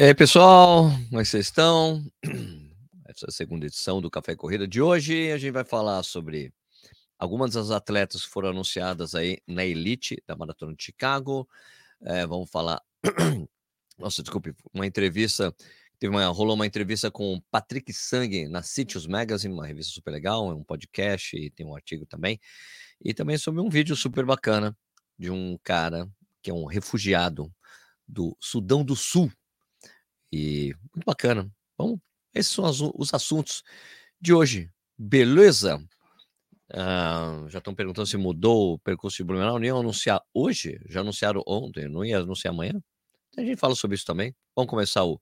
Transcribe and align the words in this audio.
E 0.00 0.04
aí, 0.04 0.14
pessoal, 0.14 0.92
como 1.08 1.20
é 1.20 1.24
vocês 1.24 1.46
estão? 1.46 2.06
Essa 3.04 3.26
é 3.26 3.28
a 3.30 3.32
segunda 3.32 3.66
edição 3.66 4.00
do 4.00 4.08
Café 4.08 4.36
Corrida 4.36 4.64
de 4.64 4.80
hoje. 4.80 5.32
A 5.32 5.38
gente 5.38 5.50
vai 5.50 5.64
falar 5.64 6.04
sobre 6.04 6.54
algumas 7.18 7.54
das 7.54 7.72
atletas 7.72 8.24
que 8.24 8.30
foram 8.30 8.50
anunciadas 8.50 9.16
aí 9.16 9.38
na 9.44 9.64
elite 9.64 10.22
da 10.24 10.36
Maratona 10.36 10.72
de 10.72 10.84
Chicago. 10.84 11.48
É, 12.00 12.24
vamos 12.24 12.48
falar. 12.48 12.80
Nossa, 13.98 14.22
desculpe, 14.22 14.54
uma 14.72 14.86
entrevista. 14.86 15.52
Teve 15.98 16.14
uma, 16.14 16.26
rolou 16.28 16.54
uma 16.54 16.64
entrevista 16.64 17.10
com 17.10 17.34
o 17.34 17.42
Patrick 17.50 17.92
Sang 17.92 18.46
na 18.46 18.62
Cities 18.62 19.04
Magazine, 19.04 19.52
uma 19.52 19.66
revista 19.66 19.92
super 19.94 20.12
legal, 20.12 20.48
é 20.48 20.54
um 20.54 20.62
podcast 20.62 21.36
e 21.36 21.50
tem 21.50 21.66
um 21.66 21.74
artigo 21.74 22.06
também. 22.06 22.38
E 23.04 23.12
também 23.12 23.36
sobre 23.36 23.60
um 23.60 23.68
vídeo 23.68 23.96
super 23.96 24.24
bacana 24.24 24.78
de 25.18 25.28
um 25.28 25.58
cara 25.64 26.08
que 26.40 26.52
é 26.52 26.54
um 26.54 26.66
refugiado 26.66 27.52
do 28.06 28.36
Sudão 28.40 28.84
do 28.84 28.94
Sul, 28.94 29.28
e 30.32 30.74
muito 30.94 31.04
bacana. 31.04 31.50
Vamos, 31.76 31.98
esses 32.34 32.52
são 32.52 32.64
os 32.94 33.14
assuntos 33.14 33.62
de 34.20 34.32
hoje. 34.32 34.70
Beleza? 34.96 35.82
Ah, 36.72 37.46
já 37.48 37.58
estão 37.58 37.74
perguntando 37.74 38.06
se 38.06 38.16
mudou 38.16 38.74
o 38.74 38.78
percurso 38.78 39.16
de 39.18 39.24
Blumenau. 39.24 39.58
Não 39.58 39.64
ia 39.64 39.72
anunciar 39.72 40.20
hoje? 40.34 40.80
Já 40.86 41.00
anunciaram 41.00 41.42
ontem, 41.46 41.88
não 41.88 42.04
ia 42.04 42.18
anunciar 42.18 42.52
amanhã? 42.52 42.82
A 43.36 43.40
gente 43.42 43.56
fala 43.56 43.74
sobre 43.74 43.94
isso 43.96 44.04
também. 44.04 44.34
Vamos 44.56 44.68
começar 44.70 45.04
o 45.04 45.20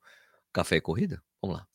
Café 0.53 0.77
e 0.77 0.81
Corrida? 0.81 1.23
Vamos 1.43 1.59
lá. 1.59 1.67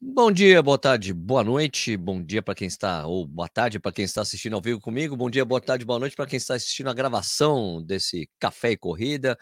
Bom 0.00 0.30
dia, 0.30 0.62
boa 0.62 0.78
tarde, 0.78 1.12
boa 1.12 1.42
noite, 1.42 1.96
bom 1.96 2.22
dia 2.22 2.40
para 2.40 2.54
quem 2.54 2.68
está, 2.68 3.04
ou 3.04 3.26
boa 3.26 3.48
tarde 3.48 3.80
para 3.80 3.90
quem 3.90 4.04
está 4.04 4.20
assistindo 4.22 4.54
ao 4.54 4.62
vivo 4.62 4.80
comigo, 4.80 5.16
bom 5.16 5.28
dia, 5.28 5.44
boa 5.44 5.60
tarde, 5.60 5.84
boa 5.84 5.98
noite 5.98 6.14
para 6.14 6.24
quem 6.24 6.36
está 6.36 6.54
assistindo 6.54 6.88
a 6.88 6.94
gravação 6.94 7.82
desse 7.82 8.30
Café 8.38 8.70
e 8.70 8.76
Corrida. 8.76 9.36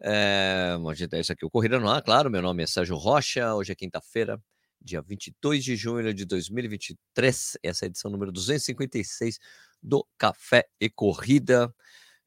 É, 0.00 0.74
gente 0.94 1.14
é 1.16 1.20
isso 1.20 1.32
aqui, 1.32 1.44
o 1.44 1.50
Corrida 1.50 1.78
no 1.78 1.86
Ar, 1.86 2.00
claro, 2.02 2.30
meu 2.30 2.40
nome 2.40 2.62
é 2.62 2.66
Sérgio 2.66 2.96
Rocha, 2.96 3.54
hoje 3.54 3.72
é 3.72 3.74
quinta-feira, 3.74 4.42
dia 4.80 5.02
22 5.02 5.62
de 5.62 5.76
junho 5.76 6.14
de 6.14 6.24
2023, 6.24 7.58
essa 7.62 7.84
é 7.84 7.86
a 7.86 7.88
edição 7.88 8.10
número 8.10 8.32
256 8.32 9.38
do 9.82 10.06
Café 10.16 10.66
e 10.80 10.88
Corrida. 10.88 11.74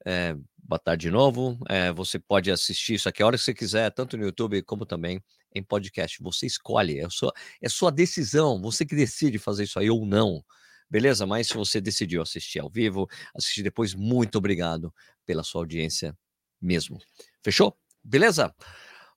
É, 0.05 0.35
boa 0.57 0.79
tarde 0.79 1.07
de 1.07 1.11
novo. 1.11 1.57
É, 1.69 1.91
você 1.91 2.19
pode 2.19 2.51
assistir 2.51 2.95
isso 2.95 3.09
aqui 3.09 3.23
a 3.23 3.25
hora 3.27 3.37
que 3.37 3.43
você 3.43 3.53
quiser, 3.53 3.89
tanto 3.91 4.17
no 4.17 4.25
YouTube 4.25 4.61
como 4.63 4.85
também 4.85 5.21
em 5.53 5.63
podcast. 5.63 6.21
Você 6.21 6.45
escolhe, 6.45 6.99
é 6.99 7.09
sua, 7.09 7.33
é 7.61 7.69
sua 7.69 7.91
decisão, 7.91 8.61
você 8.61 8.85
que 8.85 8.95
decide 8.95 9.37
fazer 9.37 9.63
isso 9.63 9.79
aí 9.79 9.89
ou 9.89 10.05
não. 10.05 10.43
Beleza? 10.89 11.25
Mas 11.25 11.47
se 11.47 11.55
você 11.55 11.81
decidiu 11.81 12.21
assistir 12.21 12.59
ao 12.59 12.69
vivo, 12.69 13.07
assistir 13.35 13.63
depois, 13.63 13.95
muito 13.95 14.37
obrigado 14.37 14.93
pela 15.25 15.43
sua 15.43 15.61
audiência 15.61 16.15
mesmo. 16.61 16.99
Fechou? 17.43 17.75
Beleza? 18.03 18.53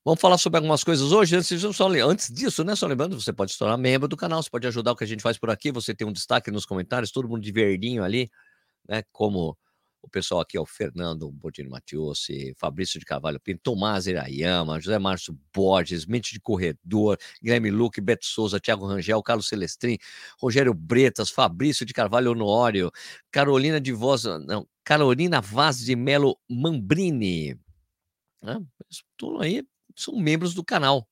Vamos 0.05 0.21
falar 0.21 0.39
sobre 0.39 0.59
algumas 0.59 0.85
coisas 0.85 1.11
hoje. 1.11 1.35
Antes, 1.37 1.61
só, 1.75 1.89
antes 1.89 2.33
disso, 2.33 2.63
né? 2.63 2.77
Só 2.77 2.87
lembrando, 2.87 3.21
você 3.21 3.33
pode 3.33 3.53
se 3.53 3.59
tornar 3.59 3.77
membro 3.77 4.07
do 4.07 4.17
canal, 4.17 4.43
você 4.43 4.49
pode 4.49 4.67
ajudar 4.67 4.93
o 4.93 4.97
que 4.97 5.03
a 5.03 5.07
gente 5.07 5.21
faz 5.21 5.37
por 5.37 5.51
aqui. 5.51 5.73
Você 5.73 5.95
tem 5.95 6.07
um 6.07 6.13
destaque 6.13 6.51
nos 6.51 6.65
comentários, 6.65 7.11
todo 7.11 7.29
mundo 7.29 7.43
de 7.43 7.51
verdinho 7.51 8.05
ali, 8.05 8.31
né? 8.89 9.03
Como 9.11 9.59
o 10.07 10.11
pessoal 10.11 10.41
aqui 10.41 10.57
é 10.57 10.61
o 10.61 10.65
Fernando 10.65 11.31
Bordino 11.31 11.69
Matiossi, 11.69 12.55
Fabrício 12.57 12.99
de 13.01 13.05
Carvalho 13.05 13.41
Pinto, 13.41 13.61
Tomás 13.63 14.07
Irayama, 14.07 14.81
José 14.81 14.99
Márcio 14.99 15.39
Borges, 15.53 16.07
Mente 16.07 16.33
de 16.33 16.41
Corredor, 16.41 17.19
Guilherme 17.43 17.71
Luque, 17.71 18.01
Beto 18.01 18.25
Souza, 18.25 18.61
Thiago 18.61 18.87
Rangel, 18.87 19.23
Carlos 19.23 19.49
Celestrin, 19.49 19.99
Rogério 20.41 20.73
Bretas, 20.73 21.29
Fabrício 21.29 21.85
de 21.85 21.93
Carvalho 21.93 22.31
Honório, 22.31 22.91
Carolina 23.31 23.81
de 23.81 23.93
Voz, 23.93 24.25
não, 24.25 24.67
Carolina 24.85 25.41
Vaz 25.41 25.81
de 25.81 25.97
Melo 25.97 26.39
Mambrini. 26.49 27.59
Né? 28.41 28.61
Tudo 29.17 29.43
aí 29.43 29.63
são 29.97 30.17
membros 30.17 30.55
do 30.55 30.65
canal. 30.65 31.09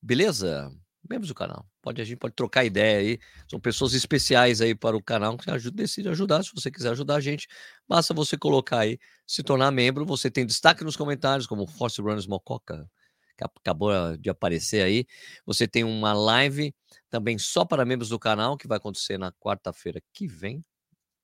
Beleza? 0.00 0.72
Membros 1.08 1.28
do 1.28 1.34
canal. 1.34 1.66
Pode, 1.82 2.00
a 2.00 2.04
gente 2.04 2.16
pode 2.18 2.34
trocar 2.34 2.64
ideia 2.64 2.98
aí. 2.98 3.18
São 3.48 3.60
pessoas 3.60 3.94
especiais 3.94 4.60
aí 4.60 4.74
para 4.74 4.96
o 4.96 5.02
canal 5.02 5.36
que 5.36 5.50
ajuda, 5.50 5.76
decide 5.76 6.08
ajudar. 6.08 6.42
Se 6.42 6.50
você 6.54 6.70
quiser 6.70 6.90
ajudar 6.90 7.16
a 7.16 7.20
gente, 7.20 7.46
basta 7.88 8.14
você 8.14 8.36
colocar 8.36 8.80
aí, 8.80 8.98
se 9.26 9.42
tornar 9.42 9.70
membro. 9.70 10.04
Você 10.06 10.30
tem 10.30 10.46
destaque 10.46 10.84
nos 10.84 10.96
comentários, 10.96 11.46
como 11.46 11.66
Force 11.66 12.00
Runners 12.00 12.26
Mococa, 12.26 12.88
que 13.36 13.44
acabou 13.44 14.16
de 14.16 14.30
aparecer 14.30 14.82
aí. 14.82 15.06
Você 15.46 15.68
tem 15.68 15.84
uma 15.84 16.12
live 16.12 16.74
também 17.10 17.38
só 17.38 17.64
para 17.64 17.84
membros 17.84 18.08
do 18.08 18.18
canal, 18.18 18.56
que 18.56 18.66
vai 18.66 18.78
acontecer 18.78 19.18
na 19.18 19.32
quarta-feira 19.32 20.00
que 20.12 20.26
vem. 20.26 20.64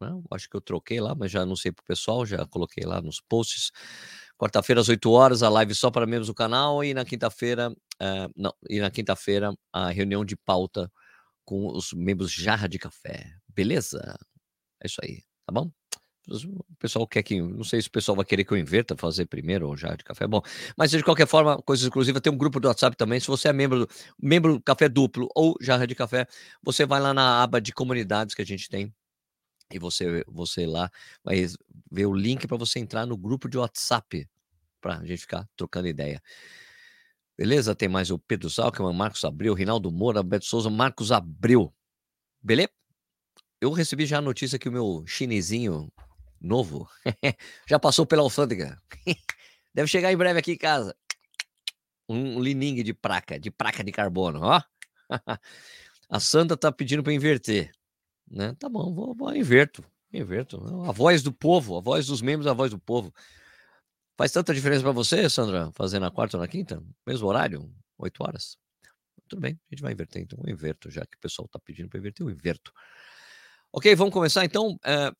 Né? 0.00 0.08
Acho 0.30 0.48
que 0.48 0.56
eu 0.56 0.60
troquei 0.60 1.00
lá, 1.00 1.14
mas 1.14 1.30
já 1.30 1.42
anunciei 1.42 1.72
para 1.72 1.82
o 1.82 1.86
pessoal, 1.86 2.24
já 2.24 2.46
coloquei 2.46 2.84
lá 2.84 3.00
nos 3.02 3.20
posts. 3.20 3.70
Quarta-feira 4.40 4.80
às 4.80 4.88
8 4.88 5.10
horas, 5.10 5.42
a 5.42 5.50
live 5.50 5.74
só 5.74 5.90
para 5.90 6.06
membros 6.06 6.28
do 6.28 6.34
canal 6.34 6.82
e 6.82 6.94
na 6.94 7.04
quinta-feira, 7.04 7.68
uh, 7.70 8.32
não, 8.34 8.54
e 8.70 8.80
na 8.80 8.90
quinta-feira 8.90 9.52
a 9.70 9.90
reunião 9.90 10.24
de 10.24 10.34
pauta 10.34 10.90
com 11.44 11.66
os 11.66 11.92
membros 11.92 12.32
Jarra 12.32 12.66
de 12.66 12.78
Café. 12.78 13.26
Beleza? 13.46 14.18
É 14.82 14.86
isso 14.86 14.96
aí, 15.04 15.18
tá 15.44 15.52
bom? 15.52 15.70
O 16.26 16.76
pessoal 16.78 17.06
quer 17.06 17.22
que. 17.22 17.38
Não 17.42 17.64
sei 17.64 17.82
se 17.82 17.88
o 17.88 17.90
pessoal 17.90 18.16
vai 18.16 18.24
querer 18.24 18.44
que 18.44 18.52
eu 18.52 18.56
inverta 18.56 18.96
fazer 18.96 19.26
primeiro 19.26 19.68
ou 19.68 19.76
jarra 19.76 19.96
de 19.96 20.04
café. 20.04 20.26
Bom, 20.26 20.40
mas 20.74 20.90
de 20.90 21.02
qualquer 21.02 21.26
forma, 21.26 21.60
coisa 21.62 21.82
exclusiva, 21.82 22.20
tem 22.20 22.32
um 22.32 22.36
grupo 22.36 22.60
do 22.60 22.68
WhatsApp 22.68 22.96
também. 22.96 23.20
Se 23.20 23.26
você 23.26 23.48
é 23.48 23.52
membro 23.52 23.80
do 23.80 23.88
membro 24.18 24.58
Café 24.62 24.88
Duplo 24.88 25.28
ou 25.34 25.56
Jarra 25.60 25.86
de 25.86 25.94
Café, 25.94 26.26
você 26.62 26.86
vai 26.86 27.00
lá 27.00 27.12
na 27.12 27.42
aba 27.42 27.60
de 27.60 27.72
comunidades 27.72 28.34
que 28.34 28.40
a 28.40 28.46
gente 28.46 28.70
tem 28.70 28.94
e 29.72 29.78
você, 29.78 30.24
você 30.26 30.66
lá 30.66 30.90
vai 31.24 31.46
ver 31.90 32.06
o 32.06 32.14
link 32.14 32.46
para 32.46 32.56
você 32.56 32.78
entrar 32.78 33.06
no 33.06 33.16
grupo 33.16 33.48
de 33.48 33.58
WhatsApp 33.58 34.28
para 34.80 34.98
a 34.98 35.04
gente 35.04 35.20
ficar 35.20 35.48
trocando 35.56 35.88
ideia. 35.88 36.22
Beleza? 37.36 37.74
Tem 37.74 37.88
mais 37.88 38.10
o 38.10 38.18
Pedro 38.18 38.48
Zalkman, 38.48 38.92
Marcos 38.92 39.24
Abreu, 39.24 39.54
Rinaldo 39.54 39.90
Moura, 39.90 40.22
Beto 40.22 40.44
Souza, 40.44 40.68
Marcos 40.68 41.10
Abreu. 41.10 41.72
Beleza? 42.42 42.70
Eu 43.60 43.72
recebi 43.72 44.06
já 44.06 44.18
a 44.18 44.22
notícia 44.22 44.58
que 44.58 44.68
o 44.68 44.72
meu 44.72 45.04
chinesinho 45.06 45.92
novo 46.40 46.88
já 47.68 47.78
passou 47.78 48.06
pela 48.06 48.22
alfândega. 48.22 48.80
Deve 49.74 49.88
chegar 49.88 50.12
em 50.12 50.16
breve 50.16 50.38
aqui 50.38 50.52
em 50.52 50.58
casa. 50.58 50.96
Um 52.08 52.40
lining 52.40 52.82
de 52.82 52.92
placa, 52.92 53.38
de 53.38 53.50
placa 53.50 53.84
de 53.84 53.92
carbono, 53.92 54.40
ó. 54.42 54.60
A 56.08 56.18
Sandra 56.18 56.56
tá 56.56 56.72
pedindo 56.72 57.04
para 57.04 57.12
inverter. 57.12 57.70
Né? 58.30 58.54
Tá 58.54 58.68
bom, 58.68 58.94
vou, 58.94 59.14
vou 59.14 59.34
inverto, 59.34 59.84
inverto. 60.12 60.62
A 60.86 60.92
voz 60.92 61.22
do 61.22 61.32
povo, 61.32 61.76
a 61.76 61.80
voz 61.80 62.06
dos 62.06 62.22
membros, 62.22 62.46
a 62.46 62.52
voz 62.52 62.70
do 62.70 62.78
povo. 62.78 63.12
Faz 64.16 64.30
tanta 64.30 64.54
diferença 64.54 64.82
para 64.82 64.92
você, 64.92 65.28
Sandra, 65.28 65.72
fazer 65.72 65.98
na 65.98 66.10
quarta 66.10 66.36
ou 66.36 66.40
na 66.40 66.46
quinta? 66.46 66.82
Mesmo 67.06 67.26
horário? 67.26 67.72
Oito 67.98 68.22
horas? 68.22 68.56
Tudo 69.28 69.40
bem, 69.40 69.58
a 69.70 69.74
gente 69.74 69.82
vai 69.82 69.92
inverter, 69.92 70.22
então 70.22 70.38
eu 70.44 70.52
inverto, 70.52 70.90
já 70.90 71.06
que 71.06 71.16
o 71.16 71.20
pessoal 71.20 71.46
está 71.46 71.58
pedindo 71.58 71.88
para 71.88 71.98
inverter, 71.98 72.26
eu 72.26 72.30
inverto. 72.30 72.72
Ok, 73.72 73.94
vamos 73.94 74.12
começar 74.12 74.44
então. 74.44 74.78
É, 74.84 75.12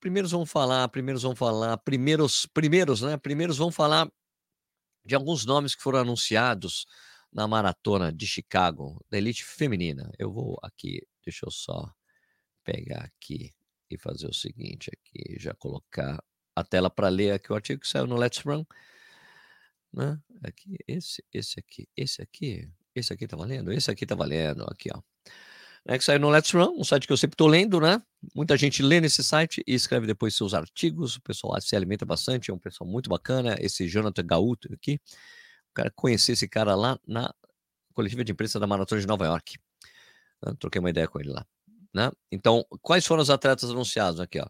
primeiros 0.00 0.30
vamos 0.30 0.50
falar, 0.50 0.88
primeiros 0.88 1.22
vamos 1.22 1.38
falar, 1.38 1.76
primeiros, 1.78 2.46
primeiros, 2.46 3.02
né? 3.02 3.16
Primeiros 3.16 3.58
vamos 3.58 3.74
falar 3.74 4.10
de 5.04 5.14
alguns 5.14 5.44
nomes 5.44 5.74
que 5.74 5.82
foram 5.82 5.98
anunciados 6.00 6.86
na 7.32 7.48
maratona 7.48 8.12
de 8.12 8.26
Chicago, 8.26 9.04
da 9.10 9.18
elite 9.18 9.44
feminina. 9.44 10.10
Eu 10.18 10.32
vou 10.32 10.58
aqui, 10.62 11.00
deixa 11.24 11.46
eu 11.46 11.50
só 11.50 11.92
pegar 12.64 13.04
aqui 13.04 13.52
e 13.90 13.98
fazer 13.98 14.26
o 14.26 14.34
seguinte 14.34 14.90
aqui, 14.92 15.38
já 15.38 15.54
colocar 15.54 16.22
a 16.54 16.64
tela 16.64 16.90
para 16.90 17.08
ler 17.08 17.32
aqui 17.32 17.52
o 17.52 17.54
artigo 17.54 17.80
que 17.80 17.88
saiu 17.88 18.06
no 18.06 18.16
Let's 18.16 18.40
Run. 18.40 18.64
Né? 19.92 20.18
Aqui, 20.42 20.76
esse, 20.88 21.22
esse 21.32 21.58
aqui, 21.58 21.88
esse 21.96 22.22
aqui, 22.22 22.70
esse 22.94 23.12
aqui 23.12 23.26
tá 23.26 23.36
valendo? 23.36 23.72
Esse 23.72 23.90
aqui 23.90 24.06
tá 24.06 24.14
valendo, 24.14 24.64
aqui, 24.64 24.90
ó. 24.92 25.00
É 25.84 25.98
que 25.98 26.04
saiu 26.04 26.20
no 26.20 26.30
Let's 26.30 26.52
Run, 26.52 26.78
um 26.78 26.84
site 26.84 27.06
que 27.08 27.12
eu 27.12 27.16
sempre 27.16 27.36
tô 27.36 27.48
lendo, 27.48 27.80
né? 27.80 28.00
Muita 28.34 28.56
gente 28.56 28.82
lê 28.82 29.00
nesse 29.00 29.22
site 29.24 29.64
e 29.66 29.74
escreve 29.74 30.06
depois 30.06 30.34
seus 30.34 30.54
artigos. 30.54 31.16
O 31.16 31.20
pessoal 31.20 31.60
se 31.60 31.74
alimenta 31.74 32.06
bastante, 32.06 32.52
é 32.52 32.54
um 32.54 32.58
pessoal 32.58 32.88
muito 32.88 33.10
bacana. 33.10 33.56
Esse 33.58 33.88
Jonathan 33.88 34.24
Gauto 34.24 34.72
aqui, 34.72 35.00
o 35.70 35.74
cara 35.74 35.90
conheci 35.90 36.32
esse 36.32 36.46
cara 36.48 36.76
lá 36.76 37.00
na 37.06 37.34
coletiva 37.92 38.24
de 38.24 38.30
imprensa 38.30 38.60
da 38.60 38.66
Maratona 38.66 39.00
de 39.00 39.08
Nova 39.08 39.26
York. 39.26 39.58
Eu 40.42 40.54
troquei 40.54 40.78
uma 40.78 40.90
ideia 40.90 41.08
com 41.08 41.18
ele 41.20 41.30
lá. 41.30 41.44
Né? 41.94 42.10
Então, 42.30 42.64
quais 42.80 43.06
foram 43.06 43.22
os 43.22 43.30
atletas 43.30 43.70
anunciados 43.70 44.20
aqui? 44.20 44.40
Ó? 44.40 44.46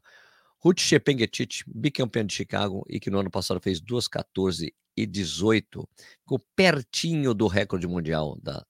Ruth 0.59 0.81
Chepengetich, 0.81 1.65
bicampeã 1.67 2.25
de 2.25 2.33
Chicago 2.35 2.85
e 2.89 3.01
que 3.01 3.11
no 3.11 3.19
ano 3.19 3.31
passado 3.31 3.61
fez 3.61 3.81
2,14 3.81 4.73
e 4.97 5.07
18, 5.07 5.89
ficou 6.21 6.39
pertinho 6.55 7.35
do 7.35 7.47
recorde 7.49 7.87
mundial 7.89 8.39
da, 8.41 8.65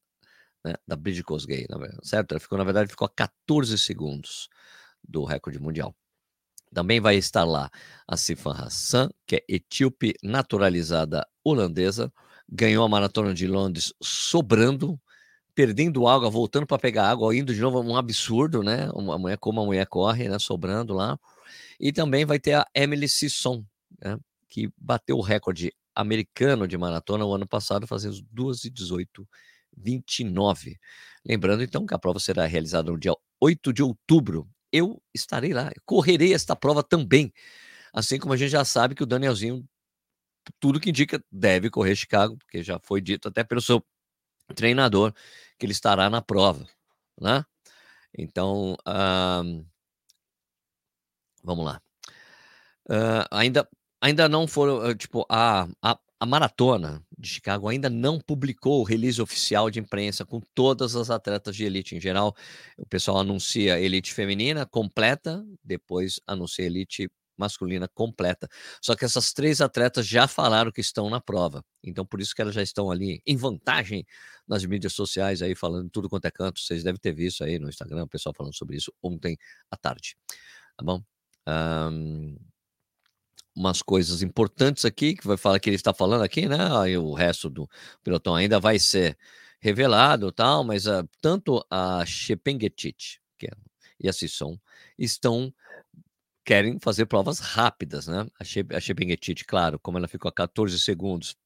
né, 0.65 0.75
da 0.87 0.97
Bridget 0.97 1.25
Kosgei, 1.25 1.67
certo? 2.03 2.33
Ela 2.33 2.41
ficou, 2.41 2.57
na 2.57 2.65
verdade, 2.65 2.91
ficou 2.91 3.07
a 3.07 3.11
14 3.11 3.77
segundos 3.77 4.49
do 5.07 5.25
recorde 5.25 5.59
mundial. 5.59 5.95
Também 6.73 7.01
vai 7.01 7.17
estar 7.17 7.45
lá 7.45 7.71
a 8.09 8.17
Sifan 8.17 8.53
Hassan, 8.53 9.11
que 9.27 9.37
é 9.37 9.45
etíope 9.49 10.15
naturalizada 10.23 11.27
holandesa, 11.45 12.11
ganhou 12.49 12.85
a 12.85 12.89
maratona 12.89 13.35
de 13.35 13.47
Londres 13.47 13.93
sobrando, 14.03 14.99
perdendo 15.55 16.07
água, 16.09 16.31
voltando 16.31 16.67
para 16.67 16.79
pegar 16.79 17.11
água, 17.11 17.35
indo 17.37 17.55
de 17.55 17.61
novo, 17.61 17.81
um 17.81 17.97
absurdo, 17.97 18.63
né? 18.63 18.91
Uma 18.95 19.19
mulher 19.19 19.39
como 19.39 19.61
a 19.61 19.65
mulher 19.65 19.87
corre, 19.87 20.29
né? 20.29 20.39
Sobrando 20.39 20.95
lá. 20.95 21.19
E 21.81 21.93
também 21.93 22.25
vai 22.25 22.39
ter 22.39 22.55
a 22.55 22.67
Emily 22.75 23.09
Sisson, 23.09 23.65
né? 24.03 24.19
que 24.49 24.71
bateu 24.77 25.17
o 25.17 25.23
recorde 25.23 25.73
americano 25.95 26.69
de 26.69 26.77
maratona 26.77 27.25
o 27.25 27.35
ano 27.35 27.47
passado, 27.47 27.87
fazendo 27.87 28.21
2 28.31 28.65
e 28.65 28.71
18 28.71 29.27
29. 29.77 30.79
Lembrando 31.25 31.63
então 31.63 31.87
que 31.87 31.95
a 31.95 31.99
prova 31.99 32.19
será 32.19 32.47
realizada 32.47 32.91
no 32.91 32.99
dia 32.99 33.15
8 33.41 33.73
de 33.73 33.83
outubro. 33.83 34.49
Eu 34.71 35.03
estarei 35.15 35.53
lá, 35.53 35.71
correrei 35.85 36.35
esta 36.35 36.57
prova 36.57 36.83
também. 36.83 37.33
Assim 37.93 38.19
como 38.19 38.35
a 38.35 38.37
gente 38.37 38.51
já 38.51 38.65
sabe 38.65 38.95
que 38.95 39.03
o 39.03 39.07
Danielzinho, 39.07 39.65
tudo 40.61 40.81
que 40.81 40.91
indica, 40.91 41.23
deve 41.31 41.71
correr 41.71 41.97
Chicago, 41.97 42.37
porque 42.39 42.63
já 42.63 42.81
foi 42.83 43.01
dito 43.01 43.29
até 43.29 43.45
pelo 43.45 43.61
seu 43.61 43.85
treinador 44.55 45.13
que 45.59 45.67
ele 45.67 45.73
estará 45.73 46.11
na 46.11 46.21
prova, 46.21 46.67
né? 47.21 47.45
Então, 48.17 48.75
uh, 48.87 49.67
vamos 51.43 51.65
lá. 51.65 51.81
Uh, 52.89 53.25
ainda, 53.31 53.69
ainda 54.01 54.29
não 54.29 54.47
foram, 54.47 54.95
tipo, 54.95 55.25
a, 55.29 55.69
a, 55.81 55.99
a 56.21 56.27
maratona 56.27 57.05
de 57.19 57.29
Chicago 57.29 57.69
ainda 57.69 57.89
não 57.89 58.21
publicou 58.21 58.81
o 58.81 58.85
release 58.85 59.21
oficial 59.21 59.71
de 59.71 59.81
imprensa 59.81 60.25
com 60.25 60.41
todas 60.55 60.95
as 60.95 61.11
atletas 61.11 61.57
de 61.57 61.65
elite. 61.65 61.97
Em 61.97 62.01
geral, 62.01 62.37
o 62.77 62.87
pessoal 62.87 63.19
anuncia 63.19 63.81
elite 63.81 64.13
feminina 64.13 64.67
completa, 64.67 65.45
depois 65.65 66.21
anuncia 66.27 66.65
elite 66.65 67.11
masculina 67.43 67.89
completa. 67.89 68.49
Só 68.81 68.95
que 68.95 69.05
essas 69.05 69.33
três 69.33 69.61
atletas 69.61 70.07
já 70.07 70.27
falaram 70.27 70.71
que 70.73 70.81
estão 70.81 71.11
na 71.11 71.21
prova. 71.21 71.65
Então, 71.83 72.07
por 72.07 72.21
isso 72.21 72.35
que 72.35 72.41
elas 72.41 72.55
já 72.55 72.63
estão 72.63 72.91
ali 72.91 73.21
em 73.27 73.37
vantagem 73.37 74.07
nas 74.47 74.65
mídias 74.65 74.93
sociais, 74.93 75.43
aí 75.43 75.55
falando 75.55 75.91
tudo 75.91 76.09
quanto 76.09 76.27
é 76.27 76.31
canto. 76.31 76.61
Vocês 76.61 76.83
devem 76.83 77.01
ter 77.01 77.13
visto 77.13 77.45
aí 77.45 77.59
no 77.59 77.69
Instagram, 77.69 78.05
o 78.05 78.09
pessoal 78.09 78.35
falando 78.37 78.55
sobre 78.55 78.77
isso 78.77 78.93
ontem 79.03 79.37
à 79.71 79.77
tarde. 79.77 80.17
Tá 80.77 80.85
bom? 80.85 81.03
Um, 81.47 82.37
umas 83.55 83.83
coisas 83.83 84.23
importantes 84.23 84.85
aqui, 84.85 85.15
que 85.15 85.27
vai 85.27 85.37
falar 85.37 85.59
que 85.59 85.69
ele 85.69 85.77
está 85.77 85.93
falando 85.93 86.23
aqui, 86.23 86.49
né? 86.49 86.59
Aí 86.79 86.97
o 86.97 87.13
resto 87.13 87.51
do 87.51 87.69
pelotão 88.03 88.35
ainda 88.35 88.59
vai 88.59 88.79
ser 88.79 89.19
revelado 89.61 90.33
tal, 90.33 90.65
mas 90.65 90.87
uh, 90.87 91.09
tanto 91.21 91.65
a 91.71 92.05
Chepengetit 92.05 93.21
é, 93.43 93.51
e 94.01 94.09
a 94.09 94.13
Sisson 94.13 94.59
estão 94.99 95.53
querem 96.45 96.79
fazer 96.81 97.07
provas 97.07 97.39
rápidas, 97.39 98.07
né? 98.07 98.27
A, 98.39 98.45
She, 98.45 98.65
claro, 99.47 99.79
como 99.79 99.99
ela 99.99 100.09
ficou 100.09 100.29
a 100.29 100.33
14 100.33 100.79
segundos 100.79 101.37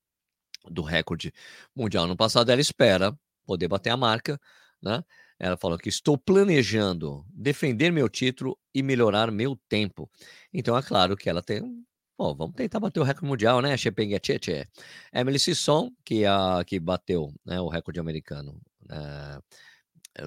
do 0.68 0.82
recorde 0.82 1.32
mundial 1.74 2.06
no 2.06 2.16
passado, 2.16 2.50
ela 2.50 2.60
espera 2.60 3.16
poder 3.46 3.68
bater 3.68 3.90
a 3.90 3.96
marca, 3.96 4.40
né? 4.82 5.04
Ela 5.38 5.56
falou 5.56 5.78
que 5.78 5.88
estou 5.88 6.16
planejando 6.16 7.24
defender 7.28 7.90
meu 7.92 8.08
título 8.08 8.58
e 8.74 8.82
melhorar 8.82 9.30
meu 9.30 9.56
tempo. 9.68 10.10
Então 10.52 10.76
é 10.76 10.82
claro 10.82 11.16
que 11.16 11.28
ela 11.28 11.42
tem 11.42 11.84
Pô, 12.16 12.34
vamos 12.34 12.54
tentar 12.56 12.80
bater 12.80 12.98
o 12.98 13.02
recorde 13.02 13.26
mundial, 13.28 13.60
né? 13.60 13.76
Chepengetche. 13.76 14.66
Emily 15.12 15.38
Sisson, 15.38 15.90
que, 16.02 16.24
a, 16.24 16.64
que 16.66 16.80
bateu 16.80 17.30
né, 17.44 17.60
o 17.60 17.68
recorde 17.68 18.00
americano 18.00 18.58
uh, 18.84 19.42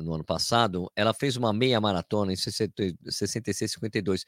no 0.02 0.14
ano 0.14 0.24
passado, 0.24 0.92
ela 0.96 1.14
fez 1.14 1.36
uma 1.38 1.52
meia 1.54 1.80
maratona 1.82 2.32
em 2.34 2.36
66,52. 2.36 4.24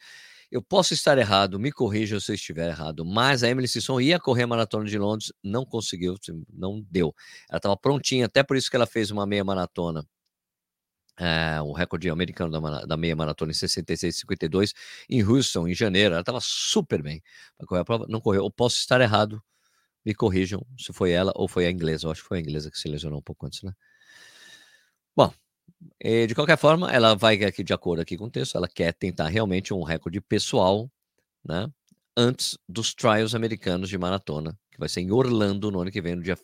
Eu 0.50 0.62
posso 0.62 0.92
estar 0.94 1.16
errado, 1.18 1.58
me 1.58 1.72
corrija 1.72 2.20
se 2.20 2.32
eu 2.32 2.34
estiver 2.34 2.68
errado, 2.68 3.04
mas 3.04 3.42
a 3.42 3.48
Emily 3.48 3.68
Sisson 3.68 4.00
ia 4.00 4.20
correr 4.20 4.42
a 4.42 4.46
maratona 4.46 4.84
de 4.84 4.98
Londres, 4.98 5.32
não 5.42 5.64
conseguiu, 5.64 6.16
não 6.52 6.84
deu. 6.90 7.14
Ela 7.48 7.58
estava 7.58 7.76
prontinha, 7.76 8.26
até 8.26 8.42
por 8.42 8.56
isso 8.56 8.70
que 8.70 8.76
ela 8.76 8.86
fez 8.86 9.10
uma 9.10 9.26
meia 9.26 9.44
maratona 9.44 10.06
é, 11.18 11.60
o 11.62 11.72
recorde 11.72 12.08
americano 12.10 12.50
da, 12.50 12.84
da, 12.84 12.96
meia 12.96 13.14
maratona 13.14 13.52
em 13.52 13.54
66,52 13.54 14.72
em 15.08 15.22
Houston, 15.22 15.68
em 15.68 15.74
janeiro. 15.74 16.14
Ela 16.14 16.20
estava 16.22 16.40
super 16.40 17.02
bem 17.02 17.22
para 17.56 17.66
correr 17.66 17.80
a 17.80 17.84
prova, 17.84 18.06
não 18.08 18.20
correu. 18.20 18.44
Eu 18.44 18.50
posso 18.50 18.78
estar 18.78 19.00
errado, 19.00 19.42
me 20.04 20.14
corrijam 20.14 20.66
se 20.78 20.92
foi 20.92 21.12
ela 21.12 21.32
ou 21.36 21.48
foi 21.48 21.66
a 21.66 21.70
inglesa. 21.70 22.06
Eu 22.06 22.10
acho 22.10 22.22
que 22.22 22.28
foi 22.28 22.38
a 22.38 22.40
inglesa 22.40 22.70
que 22.70 22.78
se 22.78 22.88
lesionou 22.88 23.18
um 23.20 23.22
pouco 23.22 23.46
antes, 23.46 23.62
né? 23.62 23.72
Bom, 25.16 25.32
de 26.26 26.34
qualquer 26.34 26.58
forma, 26.58 26.90
ela 26.90 27.14
vai 27.14 27.42
aqui 27.44 27.62
de 27.62 27.72
acordo 27.72 28.00
aqui 28.00 28.16
com 28.16 28.24
o 28.24 28.30
texto, 28.30 28.56
ela 28.56 28.68
quer 28.68 28.92
tentar 28.92 29.28
realmente 29.28 29.72
um 29.72 29.82
recorde 29.82 30.20
pessoal, 30.20 30.90
né? 31.44 31.68
Antes 32.16 32.58
dos 32.68 32.94
trials 32.94 33.34
americanos 33.34 33.88
de 33.88 33.96
maratona, 33.96 34.58
que 34.70 34.78
vai 34.78 34.88
ser 34.88 35.00
em 35.00 35.10
Orlando 35.10 35.70
no 35.70 35.80
ano 35.80 35.90
que 35.90 36.02
vem, 36.02 36.14
no 36.14 36.22
dia 36.22 36.38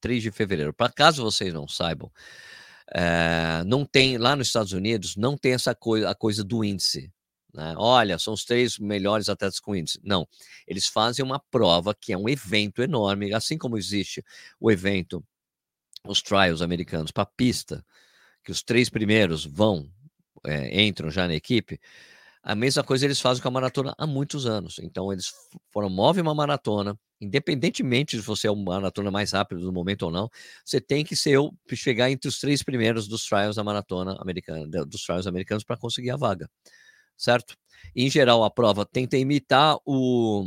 3 0.00 0.22
de 0.22 0.30
fevereiro. 0.30 0.72
Para 0.72 0.92
caso 0.92 1.24
vocês 1.24 1.52
não 1.52 1.66
saibam, 1.66 2.10
é, 2.94 3.62
não 3.66 3.84
tem, 3.84 4.16
lá 4.16 4.36
nos 4.36 4.46
Estados 4.46 4.72
Unidos, 4.72 5.16
não 5.16 5.36
tem 5.36 5.52
essa 5.52 5.74
coisa, 5.74 6.10
a 6.10 6.14
coisa 6.14 6.44
do 6.44 6.64
índice. 6.64 7.12
Né? 7.52 7.74
Olha, 7.76 8.18
são 8.18 8.34
os 8.34 8.44
três 8.44 8.78
melhores 8.78 9.28
atletas 9.28 9.60
com 9.60 9.74
índice. 9.74 10.00
Não, 10.02 10.28
eles 10.66 10.86
fazem 10.86 11.24
uma 11.24 11.38
prova 11.50 11.94
que 11.94 12.12
é 12.12 12.18
um 12.18 12.28
evento 12.28 12.82
enorme, 12.82 13.32
assim 13.34 13.58
como 13.58 13.76
existe 13.76 14.24
o 14.60 14.70
evento, 14.70 15.24
os 16.06 16.22
trials 16.22 16.62
americanos 16.62 17.10
para 17.10 17.26
pista, 17.26 17.84
que 18.48 18.52
os 18.52 18.62
três 18.62 18.88
primeiros 18.88 19.44
vão, 19.44 19.86
é, 20.46 20.82
entram 20.82 21.10
já 21.10 21.28
na 21.28 21.34
equipe. 21.34 21.78
A 22.42 22.54
mesma 22.54 22.82
coisa 22.82 23.04
eles 23.04 23.20
fazem 23.20 23.42
com 23.42 23.48
a 23.48 23.50
maratona 23.52 23.94
há 23.98 24.06
muitos 24.06 24.46
anos. 24.46 24.78
Então, 24.80 25.12
eles 25.12 25.30
promovem 25.70 26.22
uma 26.22 26.34
maratona, 26.34 26.98
independentemente 27.20 28.16
de 28.16 28.22
você 28.22 28.46
é 28.48 28.50
o 28.50 28.56
maratona 28.56 29.10
mais 29.10 29.32
rápido 29.32 29.60
do 29.60 29.70
momento 29.72 30.04
ou 30.04 30.10
não, 30.10 30.30
você 30.64 30.80
tem 30.80 31.04
que 31.04 31.14
ser 31.14 31.38
chegar 31.74 32.10
entre 32.10 32.26
os 32.28 32.38
três 32.40 32.62
primeiros 32.62 33.06
dos 33.06 33.26
trials 33.26 33.56
da 33.56 33.64
maratona 33.64 34.16
americana, 34.18 34.66
dos 34.86 35.02
trials 35.04 35.26
americanos 35.26 35.62
para 35.62 35.76
conseguir 35.76 36.10
a 36.12 36.16
vaga, 36.16 36.48
certo? 37.16 37.56
Em 37.96 38.10
geral, 38.10 38.44
a 38.44 38.50
prova 38.50 38.86
tenta 38.86 39.16
imitar 39.18 39.78
o. 39.86 40.44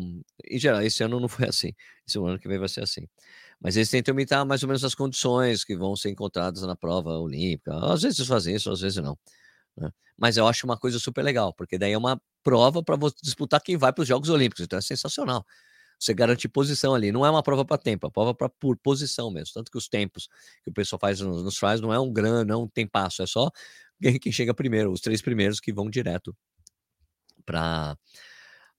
Em 0.49 0.59
geral, 0.59 0.81
esse 0.83 1.03
ano 1.03 1.19
não 1.19 1.29
foi 1.29 1.47
assim. 1.49 1.73
Esse 2.07 2.17
ano 2.19 2.39
que 2.39 2.47
vem 2.47 2.59
vai 2.59 2.69
ser 2.69 2.83
assim. 2.83 3.07
Mas 3.61 3.77
eles 3.77 3.89
tentam 3.89 4.13
imitar 4.13 4.45
mais 4.45 4.63
ou 4.63 4.67
menos 4.67 4.83
as 4.83 4.95
condições 4.95 5.63
que 5.63 5.75
vão 5.75 5.95
ser 5.95 6.09
encontradas 6.09 6.63
na 6.63 6.75
prova 6.75 7.11
olímpica. 7.11 7.73
Às 7.93 8.01
vezes 8.01 8.25
fazem 8.27 8.55
isso, 8.55 8.71
às 8.71 8.81
vezes 8.81 8.97
não. 8.97 9.17
Né? 9.77 9.91
Mas 10.17 10.37
eu 10.37 10.47
acho 10.47 10.65
uma 10.65 10.77
coisa 10.77 10.99
super 10.99 11.23
legal, 11.23 11.53
porque 11.53 11.77
daí 11.77 11.93
é 11.93 11.97
uma 11.97 12.19
prova 12.43 12.83
para 12.83 12.97
disputar 13.21 13.61
quem 13.61 13.77
vai 13.77 13.93
para 13.93 14.01
os 14.01 14.07
Jogos 14.07 14.29
Olímpicos. 14.29 14.63
Então 14.63 14.79
é 14.79 14.81
sensacional 14.81 15.45
você 16.01 16.13
garante 16.15 16.49
posição 16.49 16.95
ali. 16.95 17.11
Não 17.11 17.25
é 17.25 17.29
uma 17.29 17.43
prova 17.43 17.63
para 17.63 17.77
tempo, 17.77 18.05
é 18.05 18.07
uma 18.07 18.11
prova 18.11 18.33
para 18.33 18.49
por 18.49 18.75
posição 18.77 19.29
mesmo. 19.29 19.53
Tanto 19.53 19.71
que 19.71 19.77
os 19.77 19.87
tempos 19.87 20.27
que 20.63 20.71
o 20.71 20.73
pessoal 20.73 20.99
faz 20.99 21.21
nos, 21.21 21.43
nos 21.43 21.57
trials 21.57 21.79
não 21.79 21.93
é 21.93 21.99
um 21.99 22.11
grande, 22.11 22.49
não 22.49 22.67
tem 22.67 22.87
passo, 22.87 23.21
é 23.21 23.27
só 23.27 23.51
quem 24.19 24.31
chega 24.31 24.53
primeiro, 24.53 24.91
os 24.91 24.99
três 24.99 25.21
primeiros 25.21 25.59
que 25.59 25.71
vão 25.71 25.89
direto 25.89 26.35
para 27.45 27.95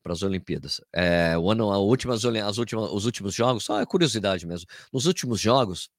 para 0.02 0.12
as 0.12 0.22
Olimpíadas. 0.22 0.80
É, 0.92 1.36
o 1.38 1.50
ano, 1.50 1.70
a 1.70 1.76
as 1.76 2.58
últimas, 2.58 2.90
os 2.92 3.06
últimos 3.06 3.34
jogos, 3.34 3.64
só 3.64 3.80
é 3.80 3.86
curiosidade 3.86 4.46
mesmo. 4.46 4.66
Nos 4.92 5.06
últimos 5.06 5.40
jogos, 5.40 5.90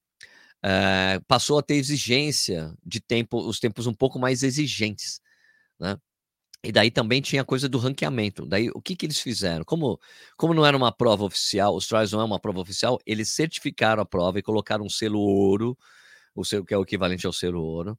é, 0.62 1.20
passou 1.28 1.58
a 1.58 1.62
ter 1.62 1.74
exigência 1.76 2.74
de 2.84 3.00
tempo, 3.00 3.38
os 3.38 3.60
tempos 3.60 3.86
um 3.86 3.94
pouco 3.94 4.18
mais 4.18 4.42
exigentes, 4.42 5.20
né? 5.78 5.96
E 6.64 6.72
daí 6.72 6.90
também 6.90 7.20
tinha 7.20 7.42
a 7.42 7.44
coisa 7.44 7.68
do 7.68 7.78
ranqueamento. 7.78 8.46
Daí 8.46 8.70
o 8.74 8.80
que, 8.80 8.96
que 8.96 9.04
eles 9.04 9.20
fizeram? 9.20 9.64
Como, 9.66 10.00
como 10.36 10.54
não 10.54 10.64
era 10.64 10.76
uma 10.76 10.90
prova 10.90 11.24
oficial, 11.24 11.76
os 11.76 11.86
trials 11.86 12.12
não 12.12 12.20
é 12.22 12.24
uma 12.24 12.40
prova 12.40 12.60
oficial, 12.60 12.98
eles 13.06 13.28
certificaram 13.28 14.02
a 14.02 14.06
prova 14.06 14.38
e 14.38 14.42
colocaram 14.42 14.84
um 14.86 14.88
selo 14.88 15.20
ouro, 15.20 15.76
o 16.34 16.44
selo 16.44 16.64
que 16.64 16.72
é 16.72 16.78
o 16.78 16.82
equivalente 16.82 17.26
ao 17.26 17.32
selo 17.34 17.62
ouro. 17.62 17.98